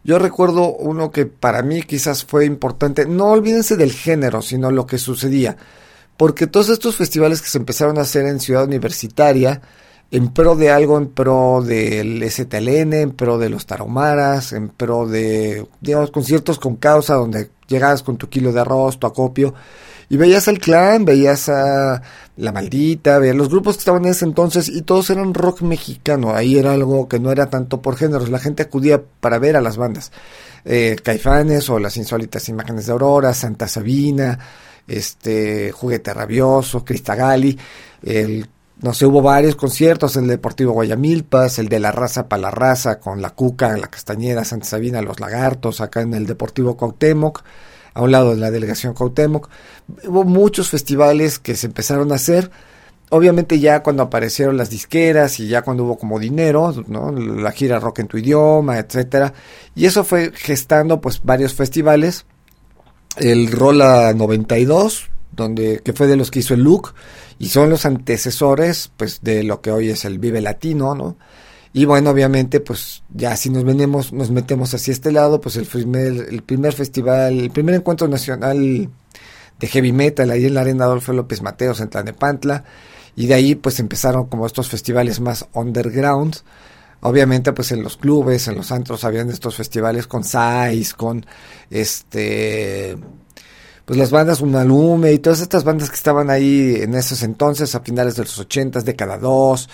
Yo 0.04 0.18
recuerdo 0.18 0.74
uno 0.74 1.11
que 1.11 1.26
para 1.26 1.62
mí 1.62 1.82
quizás 1.82 2.24
fue 2.24 2.46
importante. 2.46 3.04
No 3.04 3.26
olvídense 3.26 3.76
del 3.76 3.92
género, 3.92 4.40
sino 4.40 4.70
lo 4.70 4.87
que 4.87 4.96
sucedía. 4.96 5.58
Porque 6.16 6.46
todos 6.46 6.70
estos 6.70 6.96
festivales 6.96 7.42
que 7.42 7.48
se 7.48 7.58
empezaron 7.58 7.98
a 7.98 8.02
hacer 8.02 8.24
en 8.24 8.40
Ciudad 8.40 8.64
Universitaria, 8.64 9.61
en 10.11 10.32
pro 10.32 10.56
de 10.56 10.70
algo, 10.70 10.96
en 10.96 11.08
pro 11.08 11.62
del 11.62 12.22
STLN, 12.28 12.94
en 12.94 13.11
pro 13.11 13.37
de 13.37 13.50
los 13.50 13.66
taromaras, 13.66 14.54
en 14.54 14.70
pro 14.70 15.06
de, 15.06 15.66
digamos, 15.82 16.11
conciertos 16.11 16.58
con 16.58 16.76
causa 16.76 17.14
donde 17.14 17.50
llegabas 17.68 18.02
con 18.02 18.16
tu 18.16 18.28
kilo 18.28 18.52
de 18.52 18.61
arroz, 18.61 18.98
tu 18.98 19.07
acopio, 19.07 19.54
y 20.09 20.16
veías 20.16 20.48
al 20.48 20.59
clan, 20.59 21.04
veías 21.04 21.48
a 21.48 22.02
La 22.37 22.52
Maldita, 22.52 23.18
veías 23.18 23.37
los 23.37 23.50
grupos 23.50 23.76
que 23.76 23.81
estaban 23.81 24.04
en 24.04 24.12
ese 24.12 24.24
entonces 24.24 24.68
y 24.68 24.83
todos 24.83 25.11
eran 25.11 25.35
rock 25.35 25.61
mexicano, 25.62 26.35
ahí 26.35 26.59
era 26.59 26.72
algo 26.72 27.09
que 27.09 27.18
no 27.18 27.31
era 27.31 27.50
tanto 27.50 27.83
por 27.83 27.96
géneros, 27.96 28.31
la 28.31 28.38
gente 28.38 28.62
acudía 28.62 29.02
para 29.20 29.38
ver 29.38 29.57
a 29.57 29.61
las 29.61 29.76
bandas, 29.76 30.11
eh, 30.64 30.96
Caifanes 31.02 31.68
o 31.68 31.78
las 31.78 31.96
insólitas 31.96 32.48
imágenes 32.48 32.87
de 32.87 32.92
Aurora, 32.92 33.35
Santa 33.35 33.68
Sabina, 33.68 34.38
este, 34.87 35.70
Juguete 35.72 36.14
Rabioso, 36.14 36.85
Cristagali, 36.85 37.59
el 38.02 38.48
no 38.80 38.94
sé, 38.94 39.06
hubo 39.06 39.22
varios 39.22 39.56
conciertos, 39.56 40.16
el 40.16 40.28
Deportivo 40.28 40.72
Guayamilpas, 40.72 41.58
el 41.58 41.68
de 41.68 41.80
la 41.80 41.90
raza 41.90 42.28
para 42.28 42.42
la 42.42 42.50
raza, 42.52 43.00
con 43.00 43.20
la 43.20 43.30
Cuca, 43.30 43.76
la 43.76 43.88
Castañeda, 43.88 44.44
Santa 44.44 44.66
Sabina, 44.66 45.02
los 45.02 45.18
Lagartos, 45.18 45.80
acá 45.80 46.00
en 46.02 46.14
el 46.14 46.26
Deportivo 46.26 46.76
Cuauhtémoc, 46.76 47.42
a 47.94 48.02
un 48.02 48.12
lado 48.12 48.30
de 48.30 48.36
la 48.36 48.52
delegación 48.52 48.94
Cuauhtémoc. 48.94 49.48
Hubo 50.06 50.22
muchos 50.22 50.70
festivales 50.70 51.40
que 51.40 51.56
se 51.56 51.66
empezaron 51.66 52.12
a 52.12 52.16
hacer. 52.16 52.52
Obviamente 53.10 53.58
ya 53.58 53.82
cuando 53.82 54.04
aparecieron 54.04 54.56
las 54.56 54.70
disqueras 54.70 55.40
y 55.40 55.48
ya 55.48 55.62
cuando 55.62 55.82
hubo 55.82 55.98
como 55.98 56.20
dinero, 56.20 56.72
¿no? 56.86 57.10
la 57.10 57.50
gira 57.50 57.80
rock 57.80 58.00
en 58.00 58.06
tu 58.06 58.18
idioma, 58.18 58.78
etcétera, 58.78 59.32
y 59.74 59.86
eso 59.86 60.04
fue 60.04 60.30
gestando 60.32 61.00
pues 61.00 61.20
varios 61.24 61.54
festivales. 61.54 62.26
El 63.16 63.50
Rola 63.50 64.12
92, 64.14 65.10
donde 65.32 65.80
que 65.84 65.92
fue 65.92 66.06
de 66.06 66.16
los 66.16 66.30
que 66.30 66.40
hizo 66.40 66.54
el 66.54 66.62
Look 66.62 66.94
y 67.38 67.48
son 67.48 67.70
los 67.70 67.86
antecesores 67.86 68.90
pues 68.96 69.20
de 69.22 69.44
lo 69.44 69.60
que 69.60 69.70
hoy 69.70 69.90
es 69.90 70.04
el 70.04 70.18
Vive 70.18 70.40
Latino, 70.40 70.94
¿no? 70.94 71.16
Y 71.72 71.84
bueno, 71.84 72.10
obviamente, 72.10 72.60
pues 72.60 73.02
ya 73.10 73.36
si 73.36 73.50
nos 73.50 73.64
venimos, 73.64 74.12
nos 74.12 74.30
metemos 74.30 74.72
hacia 74.74 74.92
este 74.92 75.12
lado, 75.12 75.40
pues 75.40 75.56
el 75.56 75.66
primer, 75.66 76.26
el 76.28 76.42
primer 76.42 76.72
festival, 76.72 77.38
el 77.38 77.50
primer 77.50 77.74
encuentro 77.74 78.08
nacional 78.08 78.88
de 79.58 79.66
heavy 79.66 79.92
metal 79.92 80.30
ahí 80.30 80.46
en 80.46 80.54
la 80.54 80.62
arena 80.62 80.84
Adolfo 80.84 81.12
López 81.12 81.42
Mateos 81.42 81.80
en 81.80 81.90
Tlanepantla, 81.90 82.64
y 83.16 83.26
de 83.26 83.34
ahí 83.34 83.54
pues 83.54 83.80
empezaron 83.80 84.26
como 84.26 84.46
estos 84.46 84.68
festivales 84.68 85.20
más 85.20 85.46
underground. 85.52 86.36
Obviamente, 87.00 87.52
pues 87.52 87.70
en 87.70 87.82
los 87.82 87.96
clubes, 87.96 88.48
en 88.48 88.56
los 88.56 88.72
antros 88.72 89.04
habían 89.04 89.30
estos 89.30 89.54
festivales 89.54 90.06
con 90.06 90.24
SAIS, 90.24 90.94
con 90.94 91.24
este 91.70 92.96
pues 93.88 93.98
las 93.98 94.11
bandas 94.11 94.42
Unalume 94.42 95.14
y 95.14 95.18
todas 95.18 95.40
estas 95.40 95.64
bandas 95.64 95.88
que 95.88 95.96
estaban 95.96 96.29
ahí 96.29 96.77
en 96.79 96.92
esos 96.92 97.22
entonces, 97.22 97.74
a 97.74 97.81
finales 97.81 98.16
de 98.16 98.24
los 98.24 98.38
ochentas, 98.38 98.85
década 98.85 99.16
2, 99.16 99.66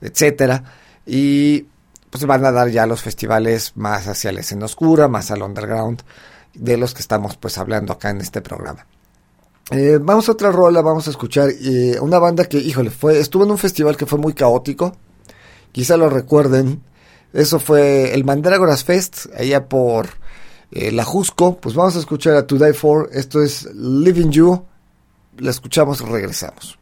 etcétera, 0.00 0.64
y 1.04 1.66
pues 2.08 2.24
van 2.24 2.46
a 2.46 2.50
dar 2.50 2.70
ya 2.70 2.86
los 2.86 3.02
festivales 3.02 3.72
más 3.76 4.08
hacia 4.08 4.32
la 4.32 4.40
escena 4.40 4.64
oscura, 4.64 5.06
más 5.06 5.30
al 5.30 5.42
underground, 5.42 6.00
de 6.54 6.78
los 6.78 6.94
que 6.94 7.02
estamos 7.02 7.36
pues 7.36 7.58
hablando 7.58 7.92
acá 7.92 8.08
en 8.08 8.22
este 8.22 8.40
programa. 8.40 8.86
Eh, 9.70 9.98
vamos 10.00 10.30
a 10.30 10.32
otra 10.32 10.50
rola, 10.50 10.80
vamos 10.80 11.06
a 11.06 11.10
escuchar 11.10 11.50
eh, 11.50 11.98
una 12.00 12.18
banda 12.18 12.46
que, 12.46 12.56
híjole, 12.56 12.88
fue, 12.88 13.20
estuvo 13.20 13.44
en 13.44 13.50
un 13.50 13.58
festival 13.58 13.98
que 13.98 14.06
fue 14.06 14.18
muy 14.18 14.32
caótico, 14.32 14.96
quizá 15.72 15.98
lo 15.98 16.08
recuerden, 16.08 16.82
eso 17.34 17.60
fue 17.60 18.14
el 18.14 18.24
Mandrágoras 18.24 18.82
Fest, 18.82 19.26
allá 19.36 19.68
por 19.68 20.08
eh, 20.70 20.92
la 20.92 21.04
Jusco, 21.04 21.56
pues 21.56 21.74
vamos 21.74 21.96
a 21.96 22.00
escuchar 22.00 22.34
a 22.34 22.46
To 22.46 22.56
Die 22.56 22.74
For, 22.74 23.08
esto 23.12 23.42
es 23.42 23.68
Living 23.74 24.30
You, 24.30 24.64
la 25.38 25.50
escuchamos, 25.50 26.00
regresamos. 26.00 26.78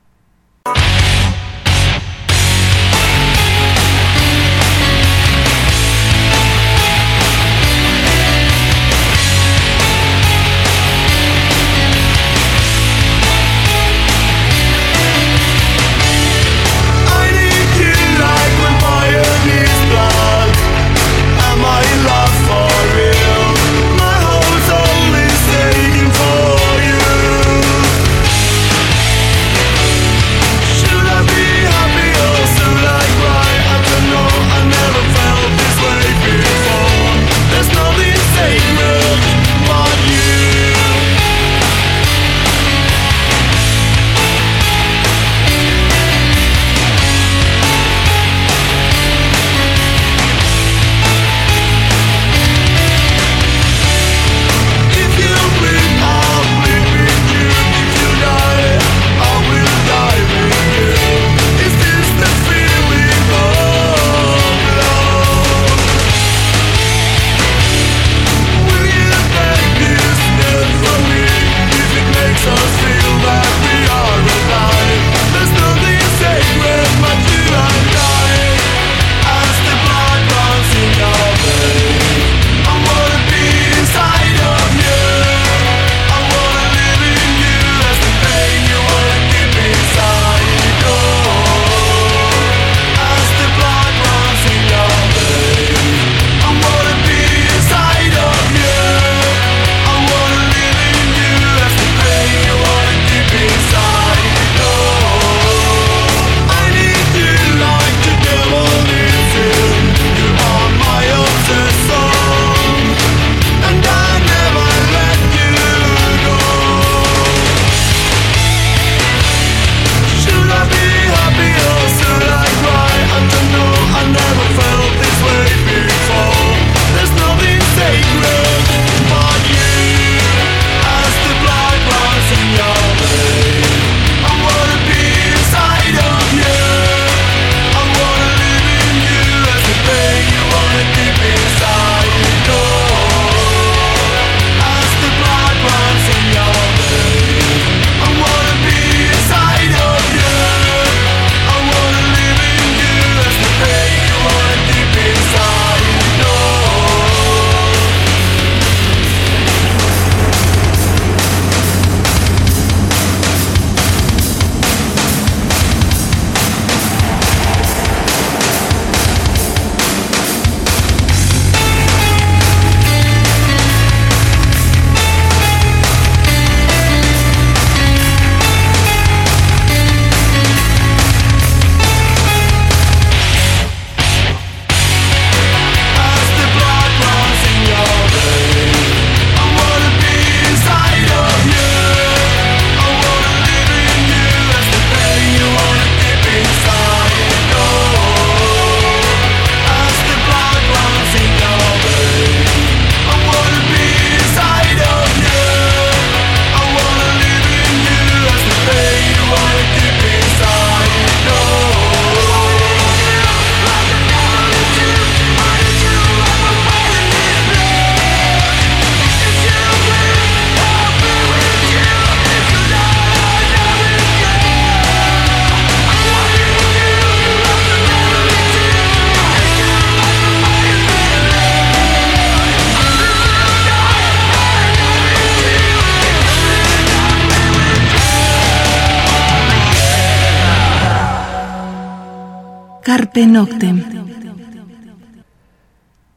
Carpe 242.96 243.26
Noctem. 243.26 243.84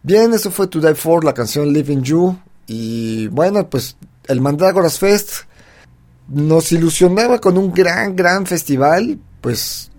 Bien, 0.02 0.34
eso 0.34 0.50
fue 0.50 0.68
To 0.68 0.80
Die 0.80 0.96
For, 0.96 1.26
la 1.26 1.34
canción 1.34 1.74
Living 1.74 2.04
You. 2.04 2.39
Y 2.68 3.28
bueno, 3.28 3.70
pues 3.70 3.98
el 4.28 4.39
Mandrágoras 4.39 4.98
Fest 4.98 5.39
nos 6.30 6.72
ilusionaba 6.72 7.42
con 7.42 7.58
un 7.58 7.74
gran, 7.74 8.15
gran 8.15 8.46
festival. 8.46 9.20
Pues 9.42 9.92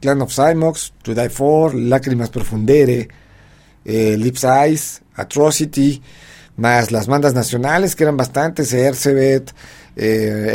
Clan 0.00 0.22
of 0.22 0.32
Cymox, 0.32 0.92
To 1.02 1.12
Die 1.12 1.28
For, 1.28 1.74
Lágrimas 1.74 2.30
Profundere, 2.30 3.08
eh, 3.84 4.16
Lips 4.16 4.44
Eyes, 4.44 5.02
Atrocity, 5.16 6.00
más 6.56 6.92
las 6.92 7.08
bandas 7.08 7.34
nacionales 7.34 7.96
que 7.96 8.04
eran 8.04 8.16
bastantes, 8.16 8.72
Ercebet, 8.72 9.52
eh, 9.96 10.52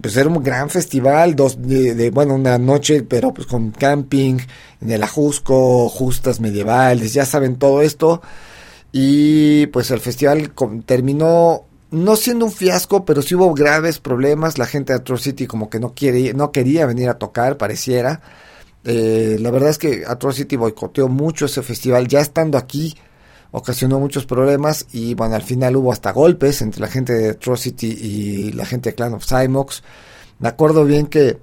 pues 0.00 0.16
era 0.16 0.28
un 0.28 0.42
gran 0.42 0.70
festival, 0.70 1.34
dos 1.34 1.60
de, 1.60 2.10
bueno, 2.10 2.34
una 2.34 2.58
noche, 2.58 3.02
pero 3.02 3.34
pues 3.34 3.46
con 3.46 3.70
camping, 3.72 4.38
en 4.80 4.90
el 4.90 5.02
Ajusco, 5.02 5.88
justas 5.88 6.40
medievales, 6.40 7.12
ya 7.12 7.24
saben 7.24 7.56
todo 7.56 7.82
esto. 7.82 8.22
Y 8.92 9.66
pues 9.68 9.90
el 9.90 10.00
festival 10.00 10.52
terminó 10.86 11.64
no 11.90 12.16
siendo 12.16 12.44
un 12.46 12.52
fiasco, 12.52 13.04
pero 13.04 13.22
sí 13.22 13.34
hubo 13.34 13.52
graves 13.54 13.98
problemas. 13.98 14.58
La 14.58 14.66
gente 14.66 14.92
de 14.92 15.00
Atrocity 15.00 15.46
como 15.46 15.68
que 15.68 15.80
no 15.80 15.94
quiere, 15.94 16.32
no 16.34 16.52
quería 16.52 16.86
venir 16.86 17.08
a 17.08 17.18
tocar, 17.18 17.56
pareciera. 17.56 18.20
Eh, 18.84 19.36
la 19.40 19.50
verdad 19.50 19.70
es 19.70 19.78
que 19.78 20.04
Atrocity 20.06 20.56
boicoteó 20.56 21.08
mucho 21.08 21.46
ese 21.46 21.62
festival, 21.62 22.08
ya 22.08 22.20
estando 22.20 22.56
aquí 22.56 22.96
ocasionó 23.50 23.98
muchos 23.98 24.26
problemas 24.26 24.86
y 24.92 25.14
bueno, 25.14 25.34
al 25.34 25.42
final 25.42 25.76
hubo 25.76 25.92
hasta 25.92 26.12
golpes 26.12 26.60
entre 26.62 26.80
la 26.80 26.88
gente 26.88 27.12
de 27.12 27.30
Atrocity 27.30 27.86
y 27.86 28.52
la 28.52 28.66
gente 28.66 28.90
de 28.90 28.94
Clan 28.94 29.14
of 29.14 29.24
Cymox. 29.24 29.82
Me 30.38 30.48
acuerdo 30.48 30.84
bien 30.84 31.06
que 31.06 31.38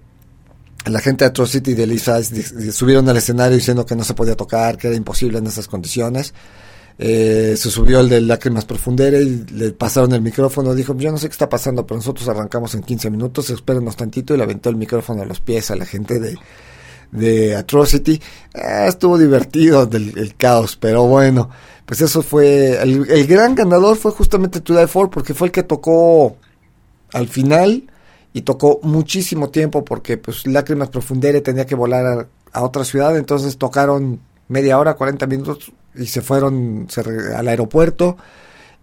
la 0.86 1.00
gente 1.00 1.26
de 1.26 1.30
Atrocity 1.30 1.72
y 1.72 1.74
de 1.74 1.88
Lisa 1.88 2.20
subieron 2.72 3.10
al 3.10 3.18
escenario 3.18 3.58
diciendo 3.58 3.86
que 3.86 3.96
no 3.96 4.04
se 4.04 4.14
podía 4.14 4.36
tocar, 4.36 4.78
que 4.78 4.88
era 4.88 4.96
imposible 4.96 5.40
en 5.40 5.48
esas 5.48 5.68
condiciones. 5.68 6.34
Eh, 6.98 7.56
se 7.58 7.70
subió 7.72 8.00
el 8.00 8.08
de 8.08 8.22
Lágrimas 8.22 8.64
Profundere 8.64 9.22
y 9.22 9.46
le 9.52 9.72
pasaron 9.72 10.14
el 10.14 10.22
micrófono. 10.22 10.74
Dijo: 10.74 10.96
Yo 10.96 11.12
no 11.12 11.18
sé 11.18 11.28
qué 11.28 11.34
está 11.34 11.50
pasando, 11.50 11.86
pero 11.86 11.98
nosotros 11.98 12.30
arrancamos 12.30 12.74
en 12.76 12.84
15 12.84 13.10
minutos. 13.10 13.50
Espérenos 13.50 13.98
tantito. 13.98 14.34
Y 14.34 14.38
le 14.38 14.44
aventó 14.44 14.70
el 14.70 14.78
micrófono 14.78 15.24
a 15.24 15.26
los 15.26 15.42
pies 15.42 15.72
a 15.72 15.76
la 15.76 15.86
gente 15.86 16.22
de, 17.12 17.56
Atrocity. 17.56 18.22
Ah, 18.54 18.88
estuvo 18.88 19.18
divertido 19.18 19.90
el 19.92 20.36
caos, 20.38 20.78
pero 20.78 21.04
bueno 21.06 21.50
pues 21.86 22.02
eso 22.02 22.22
fue, 22.24 22.82
el, 22.82 23.28
gran 23.28 23.54
ganador 23.54 23.96
fue 23.96 24.12
justamente 24.12 24.60
To 24.62 24.76
Die 24.76 24.88
For 24.88 25.10
porque 25.10 25.34
fue 25.34 25.48
el 25.48 25.52
que 25.52 25.64
tocó 25.64 26.36
al 27.14 27.28
final 27.28 27.84
y 28.34 28.42
tocó 28.42 28.80
muchísimo 28.82 29.50
tiempo 29.50 29.86
porque 29.86 30.18
pues 30.18 30.48
Lágrimas 30.48 30.90
Profundere 30.90 31.42
tenía 31.42 31.66
que 31.66 31.76
volar 31.76 32.28
a, 32.52 32.64
otra 32.64 32.86
ciudad, 32.86 33.16
entonces 33.18 33.58
tocaron 33.58 34.20
media 34.48 34.80
hora, 34.80 34.96
40 34.96 35.28
minutos 35.28 35.72
y 35.94 36.08
se 36.08 36.22
fueron 36.22 36.88
al 37.36 37.48
aeropuerto 37.48 38.18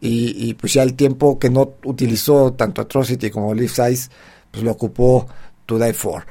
y, 0.04 0.54
pues 0.54 0.72
ya 0.74 0.82
el 0.82 0.94
tiempo 0.94 1.38
que 1.38 1.48
no 1.48 1.74
utilizó 1.84 2.52
tanto 2.54 2.82
Atrocity 2.82 3.30
como 3.30 3.54
Live 3.54 3.68
Size 3.68 4.10
pues 4.50 4.62
lo 4.62 4.72
ocupó 4.72 5.26
To 5.66 5.78
Die 5.78 5.92
For. 5.92 6.24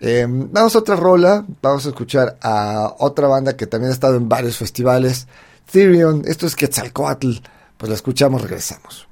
Em, 0.00 0.48
vamos 0.50 0.74
a 0.74 0.80
otra 0.80 0.96
rola, 0.96 1.44
vamos 1.60 1.86
a 1.86 1.90
escuchar 1.90 2.36
a 2.42 2.94
otra 2.98 3.28
banda 3.28 3.56
que 3.56 3.68
también 3.68 3.90
ha 3.90 3.94
estado 3.94 4.16
en 4.16 4.28
varios 4.28 4.56
festivales. 4.56 5.28
Therion, 5.72 6.22
esto 6.26 6.46
es 6.46 6.54
Quetzalcoatl. 6.54 7.32
Pues 7.78 7.88
la 7.88 7.94
escuchamos, 7.94 8.42
regresamos. 8.42 9.08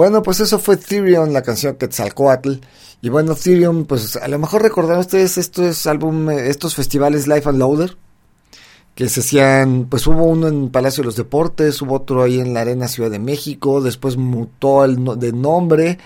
Bueno, 0.00 0.22
pues 0.22 0.40
eso 0.40 0.58
fue 0.58 0.78
Therion, 0.78 1.34
la 1.34 1.42
canción 1.42 1.76
Quetzalcoatl. 1.76 2.54
Y 3.02 3.10
bueno, 3.10 3.34
Therion, 3.34 3.84
pues 3.84 4.16
a 4.16 4.28
lo 4.28 4.38
mejor 4.38 4.62
recordarán 4.62 5.00
ustedes 5.00 5.36
estos 5.36 5.86
álbum, 5.86 6.30
eh, 6.30 6.48
estos 6.48 6.74
festivales 6.74 7.26
Life 7.28 7.46
and 7.46 7.58
Loader, 7.58 7.98
que 8.94 9.10
se 9.10 9.20
hacían, 9.20 9.88
pues 9.90 10.06
hubo 10.06 10.24
uno 10.24 10.48
en 10.48 10.70
Palacio 10.70 11.02
de 11.02 11.06
los 11.08 11.16
Deportes, 11.16 11.82
hubo 11.82 11.96
otro 11.96 12.22
ahí 12.22 12.40
en 12.40 12.54
la 12.54 12.62
Arena 12.62 12.88
Ciudad 12.88 13.10
de 13.10 13.18
México, 13.18 13.82
después 13.82 14.16
mutó 14.16 14.86
el 14.86 15.04
no- 15.04 15.16
de 15.16 15.34
nombre. 15.34 15.98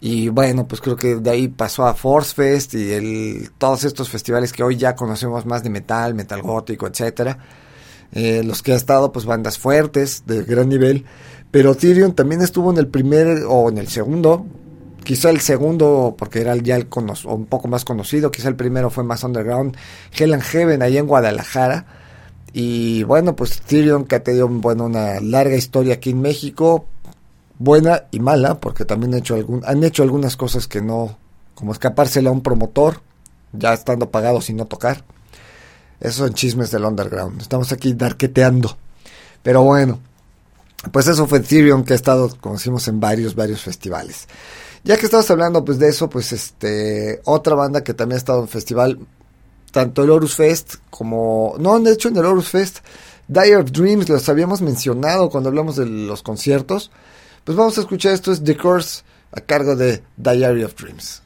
Y 0.00 0.30
bueno, 0.30 0.66
pues 0.66 0.80
creo 0.80 0.96
que 0.96 1.16
de 1.16 1.28
ahí 1.28 1.48
pasó 1.48 1.84
a 1.84 1.92
Force 1.92 2.34
Fest 2.34 2.72
y 2.72 2.90
el, 2.90 3.50
todos 3.58 3.84
estos 3.84 4.08
festivales 4.08 4.50
que 4.50 4.62
hoy 4.62 4.76
ya 4.78 4.96
conocemos 4.96 5.44
más 5.44 5.62
de 5.62 5.68
metal, 5.68 6.14
metal 6.14 6.40
gótico, 6.40 6.86
etcétera. 6.86 7.36
Eh, 8.12 8.42
los 8.44 8.62
que 8.62 8.72
ha 8.72 8.76
estado, 8.76 9.12
pues 9.12 9.26
bandas 9.26 9.58
fuertes, 9.58 10.22
de 10.26 10.42
gran 10.44 10.70
nivel. 10.70 11.04
Pero 11.56 11.74
Tyrion 11.74 12.12
también 12.12 12.42
estuvo 12.42 12.70
en 12.70 12.76
el 12.76 12.86
primer 12.86 13.44
o 13.48 13.70
en 13.70 13.78
el 13.78 13.88
segundo. 13.88 14.44
Quizá 15.02 15.30
el 15.30 15.40
segundo, 15.40 16.14
porque 16.18 16.42
era 16.42 16.54
ya 16.56 16.76
el 16.76 16.86
un 17.24 17.46
poco 17.46 17.66
más 17.66 17.82
conocido. 17.82 18.30
Quizá 18.30 18.50
el 18.50 18.56
primero 18.56 18.90
fue 18.90 19.04
más 19.04 19.24
underground. 19.24 19.74
Hell 20.12 20.34
and 20.34 20.42
Heaven, 20.42 20.82
ahí 20.82 20.98
en 20.98 21.06
Guadalajara. 21.06 21.86
Y 22.52 23.04
bueno, 23.04 23.34
pues 23.34 23.62
Tyrion 23.62 24.04
que 24.04 24.16
ha 24.16 24.22
tenido 24.22 24.48
bueno, 24.48 24.84
una 24.84 25.18
larga 25.20 25.56
historia 25.56 25.94
aquí 25.94 26.10
en 26.10 26.20
México. 26.20 26.88
Buena 27.58 28.02
y 28.10 28.20
mala, 28.20 28.60
porque 28.60 28.84
también 28.84 29.14
han 29.14 29.20
hecho, 29.20 29.34
algún, 29.34 29.62
han 29.64 29.82
hecho 29.82 30.02
algunas 30.02 30.36
cosas 30.36 30.68
que 30.68 30.82
no, 30.82 31.16
como 31.54 31.72
escapársela 31.72 32.28
a 32.28 32.34
un 32.34 32.42
promotor, 32.42 33.00
ya 33.54 33.72
estando 33.72 34.10
pagado 34.10 34.42
sin 34.42 34.58
no 34.58 34.66
tocar. 34.66 35.06
Esos 36.00 36.16
son 36.16 36.34
chismes 36.34 36.70
del 36.70 36.84
underground. 36.84 37.40
Estamos 37.40 37.72
aquí 37.72 37.94
darqueteando. 37.94 38.76
Pero 39.42 39.62
bueno, 39.62 40.00
pues 40.92 41.06
eso 41.08 41.26
fue 41.26 41.38
Ethereum 41.38 41.84
que 41.84 41.92
ha 41.92 41.96
estado, 41.96 42.30
como 42.40 42.56
decimos, 42.56 42.86
en 42.88 43.00
varios, 43.00 43.34
varios 43.34 43.62
festivales. 43.62 44.28
Ya 44.84 44.96
que 44.96 45.06
estamos 45.06 45.30
hablando 45.30 45.64
pues 45.64 45.78
de 45.78 45.88
eso, 45.88 46.08
pues 46.08 46.32
este, 46.32 47.20
otra 47.24 47.54
banda 47.54 47.82
que 47.82 47.94
también 47.94 48.16
ha 48.16 48.18
estado 48.18 48.42
en 48.42 48.48
festival, 48.48 48.98
tanto 49.72 50.04
el 50.04 50.10
Horus 50.10 50.36
Fest 50.36 50.74
como, 50.90 51.54
no, 51.58 51.78
de 51.80 51.92
hecho 51.92 52.08
en 52.08 52.16
el 52.16 52.24
Horus 52.24 52.48
Fest, 52.48 52.78
Dire 53.28 53.56
of 53.56 53.72
Dreams, 53.72 54.08
los 54.08 54.28
habíamos 54.28 54.62
mencionado 54.62 55.28
cuando 55.30 55.48
hablamos 55.48 55.76
de 55.76 55.86
los 55.86 56.22
conciertos. 56.22 56.90
Pues 57.44 57.56
vamos 57.56 57.76
a 57.78 57.80
escuchar 57.80 58.12
esto, 58.12 58.32
es 58.32 58.42
The 58.42 58.56
Curse 58.56 59.02
a 59.32 59.40
cargo 59.40 59.74
de 59.74 60.02
Diary 60.16 60.64
of 60.64 60.74
Dreams. 60.76 61.22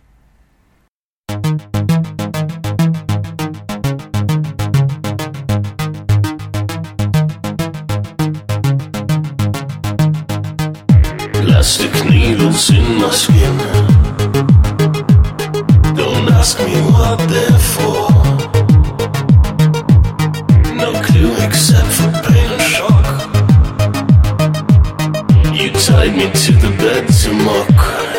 Plastic 11.61 11.92
needles 12.07 12.70
in 12.70 12.96
my 12.96 13.11
skin. 13.11 13.59
Don't 15.94 16.27
ask 16.33 16.59
me 16.59 16.73
what 16.90 17.18
they're 17.29 17.59
for. 17.75 18.09
No 20.75 20.90
clue 21.03 21.35
except 21.44 21.92
for 21.99 22.11
pain 22.25 22.51
and 22.55 22.62
shock. 22.62 23.07
You 25.55 25.70
tied 25.73 26.16
me 26.16 26.31
to 26.33 26.53
the 26.53 26.75
bed 26.79 27.07
to 27.20 27.33
mock. 27.35 28.10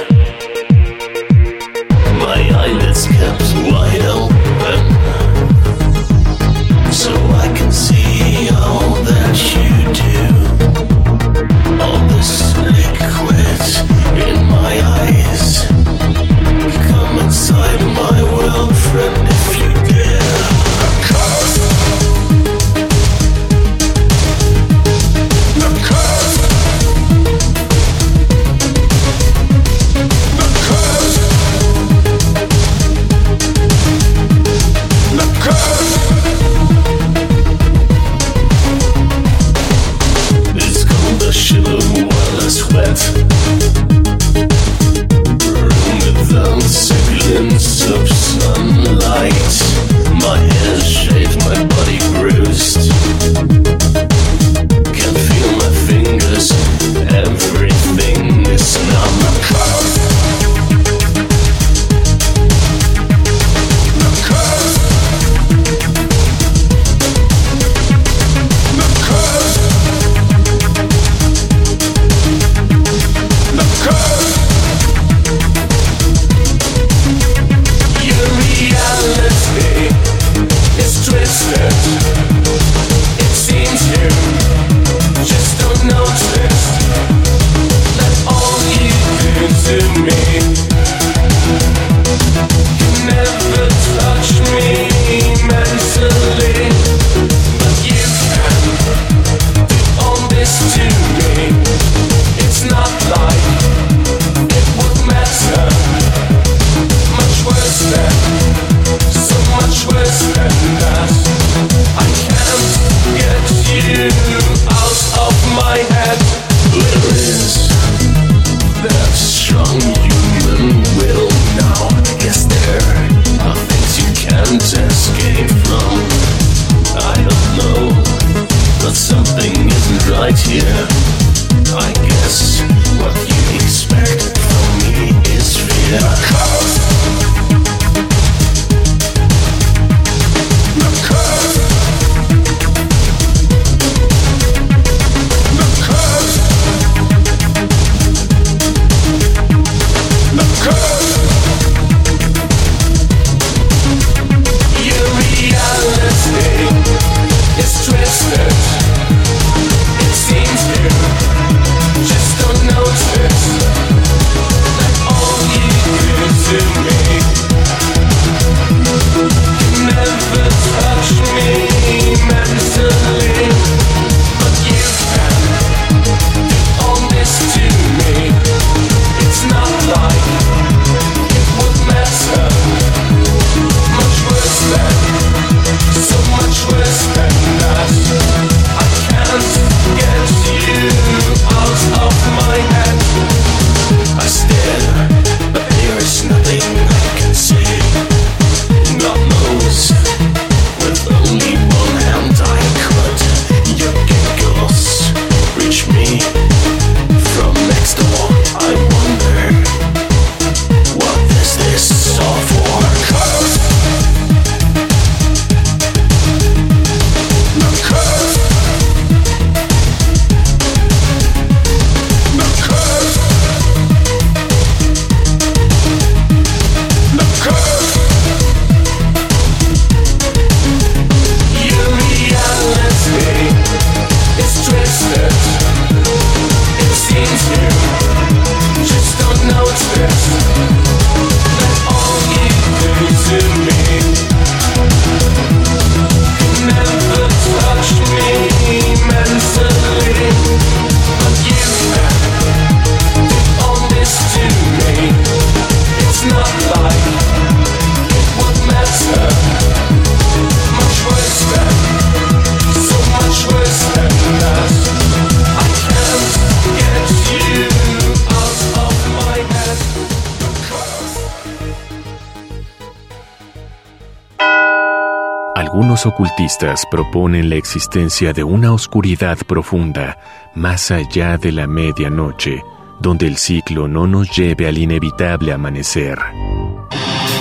Algunos 276.02 276.06
ocultistas 276.06 276.86
proponen 276.86 277.50
la 277.50 277.56
existencia 277.56 278.34
de 278.34 278.44
una 278.44 278.74
oscuridad 278.74 279.38
profunda 279.48 280.18
más 280.56 280.90
allá 280.90 281.38
de 281.38 281.52
la 281.52 281.68
medianoche, 281.68 282.64
donde 283.00 283.28
el 283.28 283.38
ciclo 283.38 283.88
no 283.88 284.08
nos 284.08 284.36
lleve 284.36 284.68
al 284.68 284.78
inevitable 284.78 285.52
amanecer. 285.54 286.18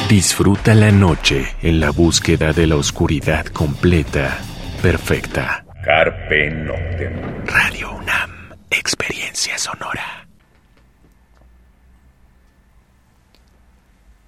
Disfruta 0.09 0.75
la 0.75 0.91
noche 0.91 1.47
en 1.63 1.81
la 1.81 1.91
búsqueda 1.91 2.53
de 2.53 2.67
la 2.67 2.77
oscuridad 2.77 3.47
completa, 3.47 4.39
perfecta. 4.83 5.65
Carpe 5.85 6.51
Noctem. 6.51 7.47
Radio 7.47 7.93
UNAM, 7.93 8.31
experiencia 8.71 9.57
sonora. 9.57 10.10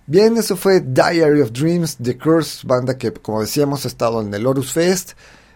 Bien, 0.06 0.36
eso 0.36 0.56
fue 0.56 0.80
Diary 0.80 1.40
of 1.40 1.52
Dreams, 1.52 1.96
The 2.02 2.18
Curse, 2.18 2.66
banda 2.66 2.98
que, 2.98 3.12
como 3.12 3.40
decíamos, 3.40 3.84
ha 3.84 3.88
estado 3.88 4.20
en 4.20 4.34
el 4.34 4.44
Horus 4.46 4.72
Fest. 4.72 5.12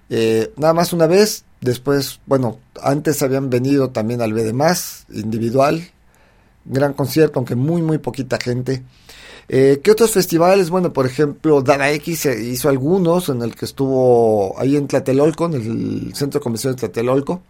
Eh, 0.09 0.53
nada 0.57 0.73
más 0.73 0.93
una 0.93 1.09
vez, 1.09 1.45
después, 1.61 2.21
bueno, 2.27 2.59
antes 2.81 3.23
habían 3.23 3.51
venido 3.51 3.91
también 3.91 4.23
al 4.23 4.33
BD 4.33 4.53
individual. 5.13 5.91
Gran 6.65 6.93
concierto, 6.93 7.41
aunque 7.41 7.57
muy, 7.57 7.83
muy 7.83 7.99
poquita 7.99 8.39
gente. 8.39 8.85
Eh, 9.49 9.81
¿Qué 9.83 9.91
otros 9.91 10.13
festivales? 10.13 10.71
Bueno, 10.71 10.93
por 10.93 11.07
ejemplo, 11.07 11.63
Dada 11.63 11.91
X 11.91 12.27
hizo 12.27 12.69
algunos, 12.69 13.29
en 13.29 13.43
el 13.43 13.57
que 13.57 13.65
estuvo 13.65 14.59
ahí 14.61 14.77
en 14.77 14.87
Tlatelolco, 14.87 15.47
en 15.47 15.55
el 15.55 16.15
Centro 16.15 16.39
de 16.39 16.45
Convención 16.45 16.75
de 16.75 16.81
Tlatelolco. 16.81 17.43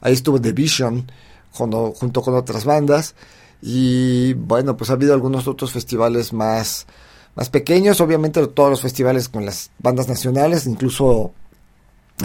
Ahí 0.00 0.14
estuvo 0.14 0.40
The 0.40 0.52
Vision, 0.52 1.10
junto 1.50 2.22
con 2.22 2.34
otras 2.34 2.64
bandas. 2.64 3.14
Y 3.62 4.34
bueno, 4.34 4.76
pues 4.76 4.90
ha 4.90 4.94
habido 4.94 5.14
algunos 5.14 5.46
otros 5.46 5.72
festivales 5.72 6.32
más, 6.32 6.86
más 7.34 7.50
pequeños, 7.50 8.00
obviamente 8.00 8.46
todos 8.48 8.70
los 8.70 8.80
festivales 8.80 9.28
con 9.28 9.44
las 9.44 9.70
bandas 9.78 10.08
nacionales, 10.08 10.66
incluso 10.66 11.32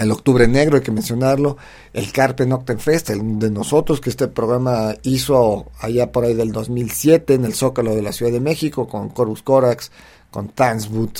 el 0.00 0.12
Octubre 0.12 0.46
Negro, 0.46 0.76
hay 0.76 0.82
que 0.82 0.92
mencionarlo, 0.92 1.56
el 1.92 2.12
Carpe 2.12 2.46
Noctem 2.46 2.78
Fest, 2.78 3.10
el 3.10 3.38
de 3.38 3.50
nosotros, 3.50 4.00
que 4.00 4.10
este 4.10 4.28
programa 4.28 4.94
hizo 5.02 5.70
allá 5.80 6.12
por 6.12 6.24
ahí 6.24 6.34
del 6.34 6.52
2007 6.52 7.34
en 7.34 7.44
el 7.44 7.54
Zócalo 7.54 7.94
de 7.94 8.02
la 8.02 8.12
Ciudad 8.12 8.32
de 8.32 8.40
México, 8.40 8.86
con 8.86 9.08
Corvus 9.08 9.42
Corax, 9.42 9.90
con 10.30 10.48
Tanswood. 10.48 11.18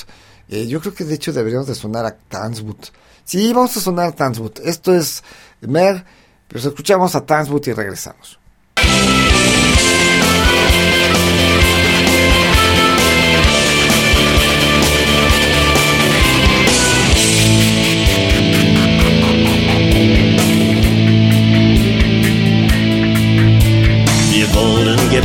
Eh, 0.49 0.67
yo 0.67 0.79
creo 0.79 0.93
que 0.93 1.05
de 1.05 1.15
hecho 1.15 1.33
deberíamos 1.33 1.67
de 1.67 1.75
sonar 1.75 2.05
a 2.05 2.15
Tanswood. 2.15 2.77
Sí, 3.23 3.51
vamos 3.51 3.75
a 3.77 3.81
sonar 3.81 4.09
a 4.09 4.11
Tanswood. 4.11 4.59
Esto 4.63 4.93
es 4.93 5.23
Mer, 5.61 6.05
pues 6.47 6.63
escuchamos 6.65 7.15
a 7.15 7.25
Tanswood 7.25 7.67
y 7.67 7.73
regresamos. 7.73 8.39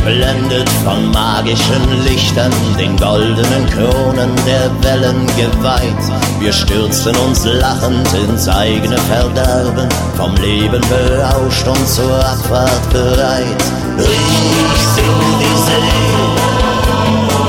Geblendet 0.03 0.69
von 0.83 1.11
magischen 1.11 2.03
Lichtern, 2.03 2.51
den 2.77 2.95
goldenen 2.97 3.65
Kronen 3.69 4.31
der 4.45 4.69
Wellen 4.83 5.25
geweiht. 5.37 6.03
Wir 6.39 6.51
stürzten 6.51 7.15
uns 7.17 7.45
lachend 7.45 8.07
ins 8.13 8.47
eigene 8.49 8.97
Verderben, 8.97 9.87
vom 10.17 10.35
Leben 10.35 10.81
berauscht 10.89 11.67
und 11.67 11.87
zur 11.87 12.19
Abfahrt 12.19 12.89
bereit. 12.91 13.63
Riechst 13.97 14.97
du 14.97 15.07
die 15.39 15.57
See? 15.65 15.93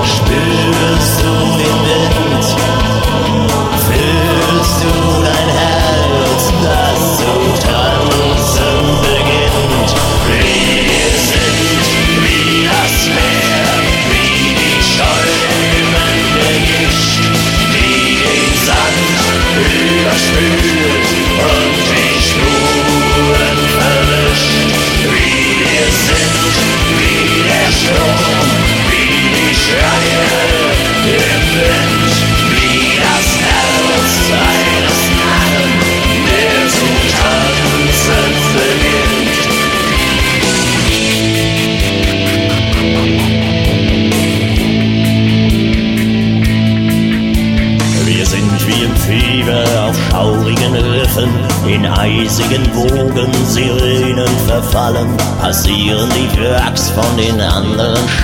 Spürst 0.04 1.20
du 1.22 1.32
den 1.58 1.78
Wind? 1.86 2.23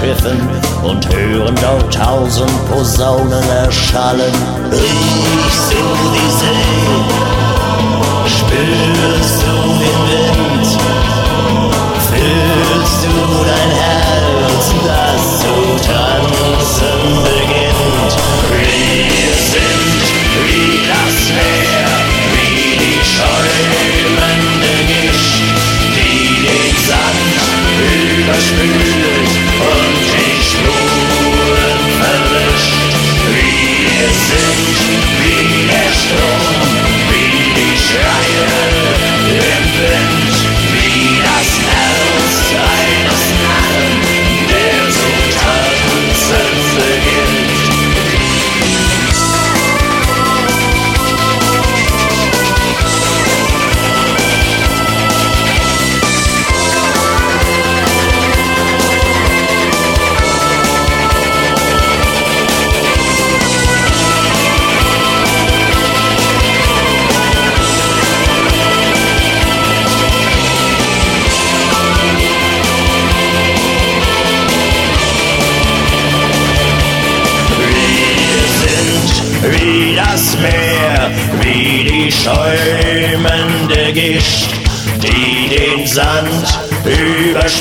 Schiffen 0.01 0.41
und 0.83 1.07
hören 1.15 1.55
dort 1.61 1.93
tausend 1.93 2.51
Posaunen 2.71 3.49
erschallen. 3.51 4.33
Riechst 4.73 5.73
du 5.73 5.77
die 6.15 6.31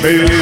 Baby. 0.01 0.38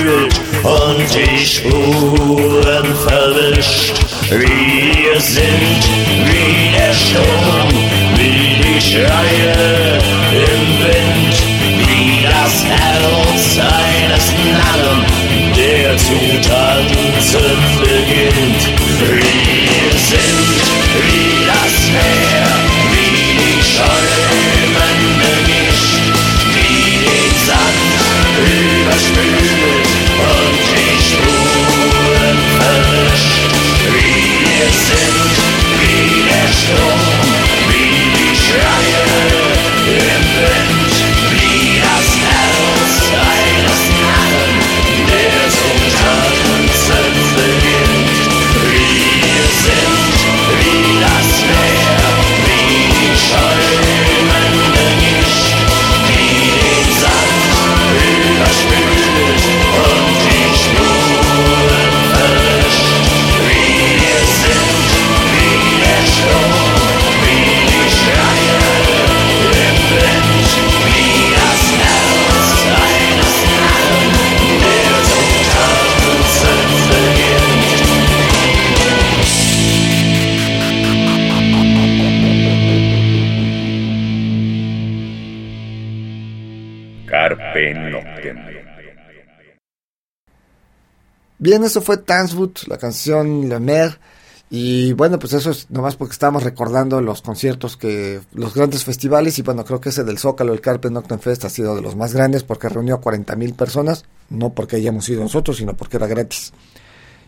Bien, 91.40 91.64
eso 91.64 91.82
fue 91.82 91.98
Tanswood, 91.98 92.52
la 92.68 92.78
canción 92.78 93.48
Le 93.48 93.60
Mer. 93.60 94.00
Y 94.50 94.94
bueno, 94.94 95.20
pues 95.20 95.34
eso 95.34 95.52
es 95.52 95.70
nomás 95.70 95.98
porque 95.98 96.14
estamos 96.14 96.44
recordando 96.44 97.02
los 97.02 97.22
conciertos 97.22 97.76
que, 97.76 98.22
los 98.34 98.54
grandes 98.54 98.86
festivales. 98.86 99.38
Y 99.38 99.42
bueno, 99.42 99.66
creo 99.66 99.82
que 99.82 99.90
ese 99.90 100.04
del 100.04 100.18
Zócalo, 100.18 100.54
el 100.54 100.62
Carpe 100.62 100.90
Noctem 100.90 101.20
Fest, 101.20 101.46
ha 101.46 101.50
sido 101.50 101.76
de 101.76 101.82
los 101.82 101.96
más 101.96 102.14
grandes 102.14 102.44
porque 102.44 102.70
reunió 102.70 102.96
a 102.96 103.02
40 103.02 103.36
mil 103.36 103.54
personas. 103.54 104.06
No 104.30 104.54
porque 104.54 104.78
hayamos 104.78 105.08
ido 105.10 105.22
nosotros, 105.22 105.58
sino 105.58 105.76
porque 105.76 105.98
era 105.98 106.08
gratis. 106.08 106.54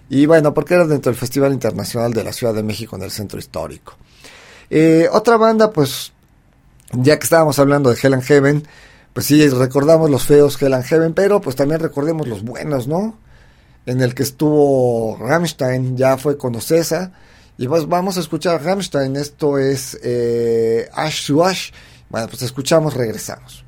Y 0.09 0.25
bueno, 0.25 0.53
porque 0.53 0.73
era 0.73 0.87
dentro 0.87 1.11
del 1.11 1.19
Festival 1.19 1.53
Internacional 1.53 2.13
de 2.13 2.23
la 2.23 2.33
Ciudad 2.33 2.53
de 2.53 2.63
México 2.63 2.95
en 2.95 3.03
el 3.03 3.11
Centro 3.11 3.37
Histórico. 3.37 3.95
Eh, 4.69 5.07
otra 5.11 5.37
banda, 5.37 5.71
pues, 5.71 6.13
ya 6.93 7.19
que 7.19 7.23
estábamos 7.25 7.59
hablando 7.59 7.91
de 7.91 7.99
Hell 8.01 8.13
and 8.13 8.23
Heaven, 8.23 8.67
pues 9.13 9.25
sí, 9.25 9.47
recordamos 9.49 10.09
los 10.09 10.23
feos 10.23 10.61
and 10.61 10.83
Heaven, 10.83 11.13
pero 11.13 11.41
pues 11.41 11.55
también 11.55 11.79
recordemos 11.79 12.27
los 12.27 12.43
buenos, 12.43 12.87
¿no? 12.87 13.17
En 13.85 14.01
el 14.01 14.13
que 14.13 14.23
estuvo 14.23 15.17
Rammstein, 15.19 15.97
ya 15.97 16.17
fue 16.17 16.37
con 16.37 16.55
Ocesa. 16.55 17.11
Y 17.57 17.67
pues 17.67 17.87
vamos 17.87 18.17
a 18.17 18.21
escuchar 18.21 18.55
a 18.55 18.57
Rammstein, 18.59 19.15
esto 19.15 19.57
es 19.57 19.99
eh, 20.03 20.87
Ash 20.93 21.27
to 21.27 21.43
Ash. 21.43 21.71
Bueno, 22.09 22.27
pues 22.27 22.41
escuchamos, 22.41 22.93
regresamos. 22.93 23.65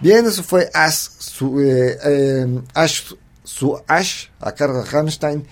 Bien, 0.00 0.26
eso 0.26 0.42
fue 0.42 0.70
Ash, 0.72 1.08
su, 1.18 1.60
eh, 1.60 1.98
eh, 2.04 2.62
Ash, 2.74 3.12
su 3.42 3.80
Ash, 3.86 4.26
a 4.40 4.52
cargo 4.52 4.82
de. 4.82 5.44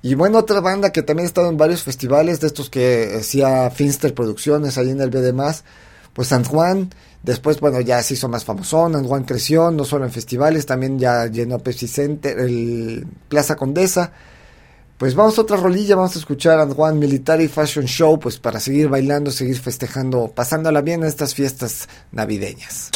Y 0.00 0.14
bueno, 0.14 0.38
otra 0.38 0.60
banda 0.60 0.90
que 0.90 1.02
también 1.02 1.24
ha 1.24 1.28
estado 1.28 1.48
en 1.48 1.56
varios 1.56 1.82
festivales, 1.82 2.40
de 2.40 2.46
estos 2.46 2.70
que 2.70 3.16
hacía 3.18 3.68
Finster 3.70 4.14
Producciones 4.14 4.78
ahí 4.78 4.90
en 4.90 5.00
el 5.00 5.10
BD+, 5.10 5.34
pues 6.12 6.28
San 6.28 6.44
Juan, 6.44 6.90
después, 7.22 7.58
bueno, 7.60 7.80
ya 7.80 8.02
se 8.02 8.14
hizo 8.14 8.28
más 8.28 8.44
famosón, 8.44 8.92
San 8.92 9.04
Juan 9.04 9.24
creció, 9.24 9.70
no 9.70 9.84
solo 9.84 10.04
en 10.04 10.12
festivales, 10.12 10.66
también 10.66 10.98
ya 10.98 11.26
llenó 11.26 11.58
Pepsi 11.58 11.88
Center, 11.88 12.38
el 12.38 13.06
Plaza 13.28 13.56
Condesa. 13.56 14.12
Pues 14.98 15.14
vamos 15.14 15.38
a 15.38 15.42
otra 15.42 15.56
rolilla, 15.56 15.94
vamos 15.94 16.16
a 16.16 16.18
escuchar 16.18 16.58
a 16.58 16.66
Juan 16.66 16.98
Military 16.98 17.46
Fashion 17.46 17.84
Show, 17.84 18.18
pues 18.18 18.40
para 18.40 18.58
seguir 18.58 18.88
bailando, 18.88 19.30
seguir 19.30 19.56
festejando, 19.60 20.32
pasándola 20.34 20.80
bien 20.80 21.02
en 21.02 21.06
estas 21.06 21.36
fiestas 21.36 21.88
navideñas. 22.10 22.90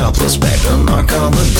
Topless 0.00 0.38
bag, 0.38 0.58
a 0.72 0.76
knock 0.78 1.12
on 1.12 1.30
the 1.32 1.54
door. 1.58 1.59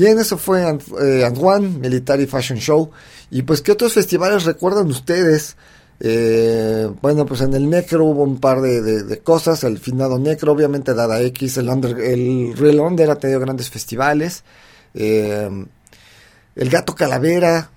Bien, 0.00 0.18
eso 0.18 0.38
fue 0.38 0.62
Ant- 0.64 0.98
eh, 0.98 1.26
Antoine 1.26 1.78
Military 1.78 2.24
Fashion 2.26 2.58
Show. 2.58 2.90
Y 3.30 3.42
pues, 3.42 3.60
¿qué 3.60 3.72
otros 3.72 3.92
festivales 3.92 4.44
recuerdan 4.44 4.86
ustedes? 4.86 5.56
Eh, 6.00 6.88
bueno, 7.02 7.26
pues 7.26 7.42
en 7.42 7.52
el 7.52 7.68
Necro 7.68 8.06
hubo 8.06 8.22
un 8.22 8.38
par 8.40 8.62
de, 8.62 8.80
de- 8.80 9.02
de 9.02 9.18
cosas. 9.18 9.62
El 9.62 9.78
finado 9.78 10.18
Necro, 10.18 10.52
obviamente 10.52 10.94
Dada 10.94 11.20
X, 11.20 11.58
el, 11.58 11.68
under, 11.68 11.98
el 12.00 12.56
Real 12.56 12.80
Under 12.80 13.10
ha 13.10 13.16
tenido 13.16 13.40
grandes 13.40 13.68
festivales. 13.68 14.42
Eh, 14.94 15.50
el 16.56 16.70
Gato 16.70 16.94
Calavera. 16.94 17.70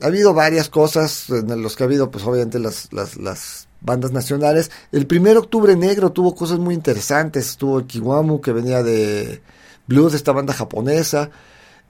Ha 0.00 0.06
habido 0.06 0.32
varias 0.32 0.68
cosas 0.68 1.28
en 1.28 1.60
los 1.60 1.74
que 1.74 1.82
ha 1.82 1.86
habido, 1.86 2.08
pues 2.08 2.22
obviamente 2.24 2.60
las, 2.60 2.92
las, 2.92 3.66
bandas 3.80 4.12
nacionales. 4.12 4.70
El 4.92 5.08
primer 5.08 5.36
Octubre 5.38 5.74
Negro 5.74 6.12
tuvo 6.12 6.36
cosas 6.36 6.60
muy 6.60 6.74
interesantes. 6.74 7.48
Estuvo 7.50 7.80
el 7.80 7.86
Kiwamu, 7.86 8.40
que 8.40 8.52
venía 8.52 8.84
de 8.84 9.42
Blues, 9.88 10.14
esta 10.14 10.30
banda 10.30 10.52
japonesa. 10.54 11.30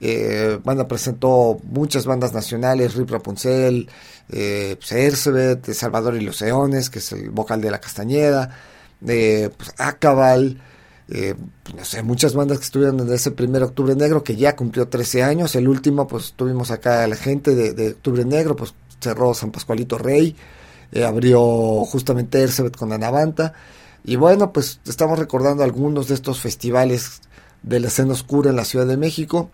Eh, 0.01 0.59
banda 0.63 0.87
presentó 0.87 1.59
muchas 1.63 2.05
bandas 2.05 2.33
nacionales, 2.33 2.95
Rip 2.95 3.09
Rapunzel, 3.09 3.89
eh, 4.29 4.75
pues, 4.77 4.91
Ercebet, 4.91 5.73
Salvador 5.73 6.15
y 6.15 6.21
los 6.21 6.41
Leones, 6.41 6.89
que 6.89 6.99
es 6.99 7.11
el 7.13 7.29
vocal 7.29 7.61
de 7.61 7.71
La 7.71 7.79
Castañeda, 7.79 8.49
eh, 9.07 9.49
pues, 9.57 9.73
Acabal, 9.77 10.61
eh, 11.07 11.35
no 11.75 11.85
sé, 11.85 12.01
muchas 12.01 12.33
bandas 12.33 12.57
que 12.57 12.65
estuvieron 12.65 12.99
en 12.99 13.13
ese 13.13 13.31
primer 13.31 13.61
Octubre 13.63 13.95
Negro, 13.95 14.23
que 14.23 14.35
ya 14.35 14.55
cumplió 14.55 14.87
13 14.87 15.23
años, 15.23 15.55
el 15.55 15.67
último, 15.67 16.07
pues 16.07 16.33
tuvimos 16.35 16.71
acá 16.71 17.03
a 17.03 17.07
la 17.07 17.15
gente 17.15 17.53
de, 17.53 17.73
de 17.73 17.89
Octubre 17.91 18.25
Negro, 18.25 18.55
pues 18.55 18.73
cerró 18.99 19.33
San 19.33 19.51
Pascualito 19.51 19.97
Rey, 19.97 20.35
eh, 20.91 21.03
abrió 21.03 21.85
justamente 21.85 22.41
Ercebet 22.41 22.75
con 22.75 22.91
Anavanta, 22.91 23.53
y 24.03 24.15
bueno, 24.15 24.51
pues 24.51 24.79
estamos 24.85 25.19
recordando 25.19 25.63
algunos 25.63 26.07
de 26.07 26.15
estos 26.15 26.39
festivales 26.41 27.21
de 27.63 27.79
la 27.79 27.87
escena 27.87 28.13
oscura 28.13 28.49
en 28.49 28.55
la 28.55 28.65
Ciudad 28.65 28.85
de 28.87 28.97
México, 28.97 29.49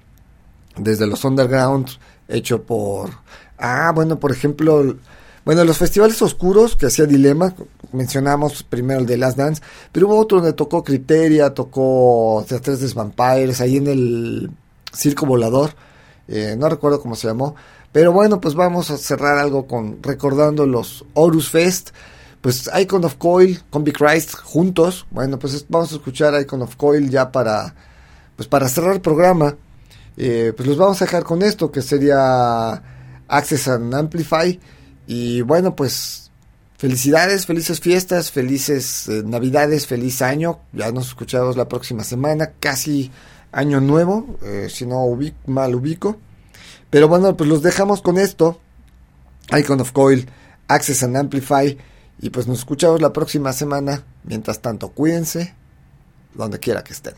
desde 0.77 1.07
los 1.07 1.23
underground 1.25 1.87
hecho 2.27 2.63
por 2.63 3.09
ah 3.57 3.91
bueno 3.93 4.19
por 4.19 4.31
ejemplo 4.31 4.95
bueno 5.43 5.63
los 5.65 5.77
festivales 5.77 6.21
oscuros 6.21 6.75
que 6.75 6.85
hacía 6.85 7.05
Dilema 7.05 7.53
mencionamos 7.91 8.63
primero 8.63 9.01
el 9.01 9.05
de 9.05 9.17
Last 9.17 9.37
Dance 9.37 9.61
pero 9.91 10.07
hubo 10.07 10.17
otro 10.17 10.37
donde 10.37 10.53
tocó 10.53 10.83
Criteria 10.83 11.53
tocó 11.53 12.45
The 12.47 12.59
Tres 12.59 12.93
Vampires 12.93 13.59
ahí 13.59 13.77
en 13.77 13.87
el 13.87 14.51
Circo 14.93 15.25
Volador 15.25 15.71
eh, 16.27 16.55
no 16.57 16.69
recuerdo 16.69 17.01
cómo 17.01 17.15
se 17.15 17.27
llamó 17.27 17.55
pero 17.91 18.13
bueno 18.13 18.39
pues 18.39 18.55
vamos 18.55 18.89
a 18.91 18.97
cerrar 18.97 19.37
algo 19.37 19.67
con 19.67 20.01
recordando 20.01 20.65
los 20.65 21.03
Horus 21.13 21.49
Fest 21.49 21.89
pues 22.39 22.69
Icon 22.79 23.03
of 23.03 23.15
Coil 23.15 23.61
con 23.69 23.83
Big 23.83 23.95
Christ 23.97 24.35
juntos 24.35 25.05
bueno 25.11 25.37
pues 25.37 25.53
es- 25.55 25.65
vamos 25.67 25.91
a 25.91 25.95
escuchar 25.95 26.39
Icon 26.41 26.61
of 26.61 26.77
Coil 26.77 27.09
ya 27.09 27.29
para 27.31 27.75
pues 28.37 28.47
para 28.47 28.69
cerrar 28.69 28.93
el 28.93 29.01
programa 29.01 29.55
eh, 30.17 30.53
pues 30.55 30.67
los 30.67 30.77
vamos 30.77 31.01
a 31.01 31.05
dejar 31.05 31.23
con 31.23 31.41
esto, 31.41 31.71
que 31.71 31.81
sería 31.81 32.81
Access 33.27 33.67
and 33.67 33.93
Amplify. 33.93 34.59
Y 35.07 35.41
bueno, 35.41 35.75
pues 35.75 36.31
felicidades, 36.77 37.45
felices 37.45 37.79
fiestas, 37.79 38.31
felices 38.31 39.07
eh, 39.07 39.23
navidades, 39.25 39.87
feliz 39.87 40.21
año. 40.21 40.59
Ya 40.73 40.91
nos 40.91 41.07
escuchamos 41.07 41.57
la 41.57 41.67
próxima 41.67 42.03
semana, 42.03 42.51
casi 42.59 43.11
año 43.51 43.81
nuevo, 43.81 44.37
eh, 44.43 44.67
si 44.69 44.85
no 44.85 45.03
ubico, 45.05 45.37
mal 45.47 45.75
ubico. 45.75 46.17
Pero 46.89 47.07
bueno, 47.07 47.35
pues 47.37 47.49
los 47.49 47.61
dejamos 47.61 48.01
con 48.01 48.17
esto. 48.17 48.59
Icon 49.57 49.81
of 49.81 49.91
Coil, 49.91 50.27
Access 50.67 51.03
and 51.03 51.17
Amplify. 51.17 51.77
Y 52.19 52.29
pues 52.29 52.47
nos 52.47 52.59
escuchamos 52.59 53.01
la 53.01 53.13
próxima 53.13 53.53
semana. 53.53 54.03
Mientras 54.23 54.61
tanto, 54.61 54.89
cuídense 54.89 55.55
donde 56.33 56.59
quiera 56.59 56.83
que 56.83 56.93
estén. 56.93 57.15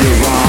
you're 0.00 0.14
wrong 0.22 0.47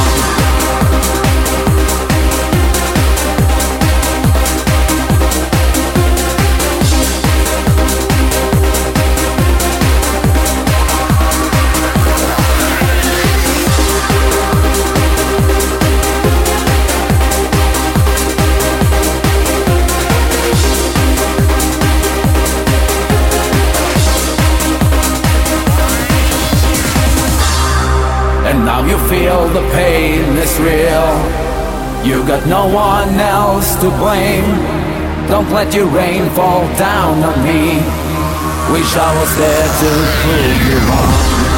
You 32.03 32.25
got 32.25 32.47
no 32.47 32.65
one 32.65 33.19
else 33.19 33.75
to 33.81 33.89
blame. 33.99 34.45
Don't 35.27 35.49
let 35.51 35.73
your 35.73 35.87
rain 35.87 36.29
fall 36.29 36.65
down 36.77 37.21
on 37.23 37.43
me. 37.43 37.75
Wish 38.71 38.95
I 38.95 39.09
was 39.19 39.37
there 39.37 39.67
to 39.81 39.89
pull 40.23 41.43
you. 41.43 41.48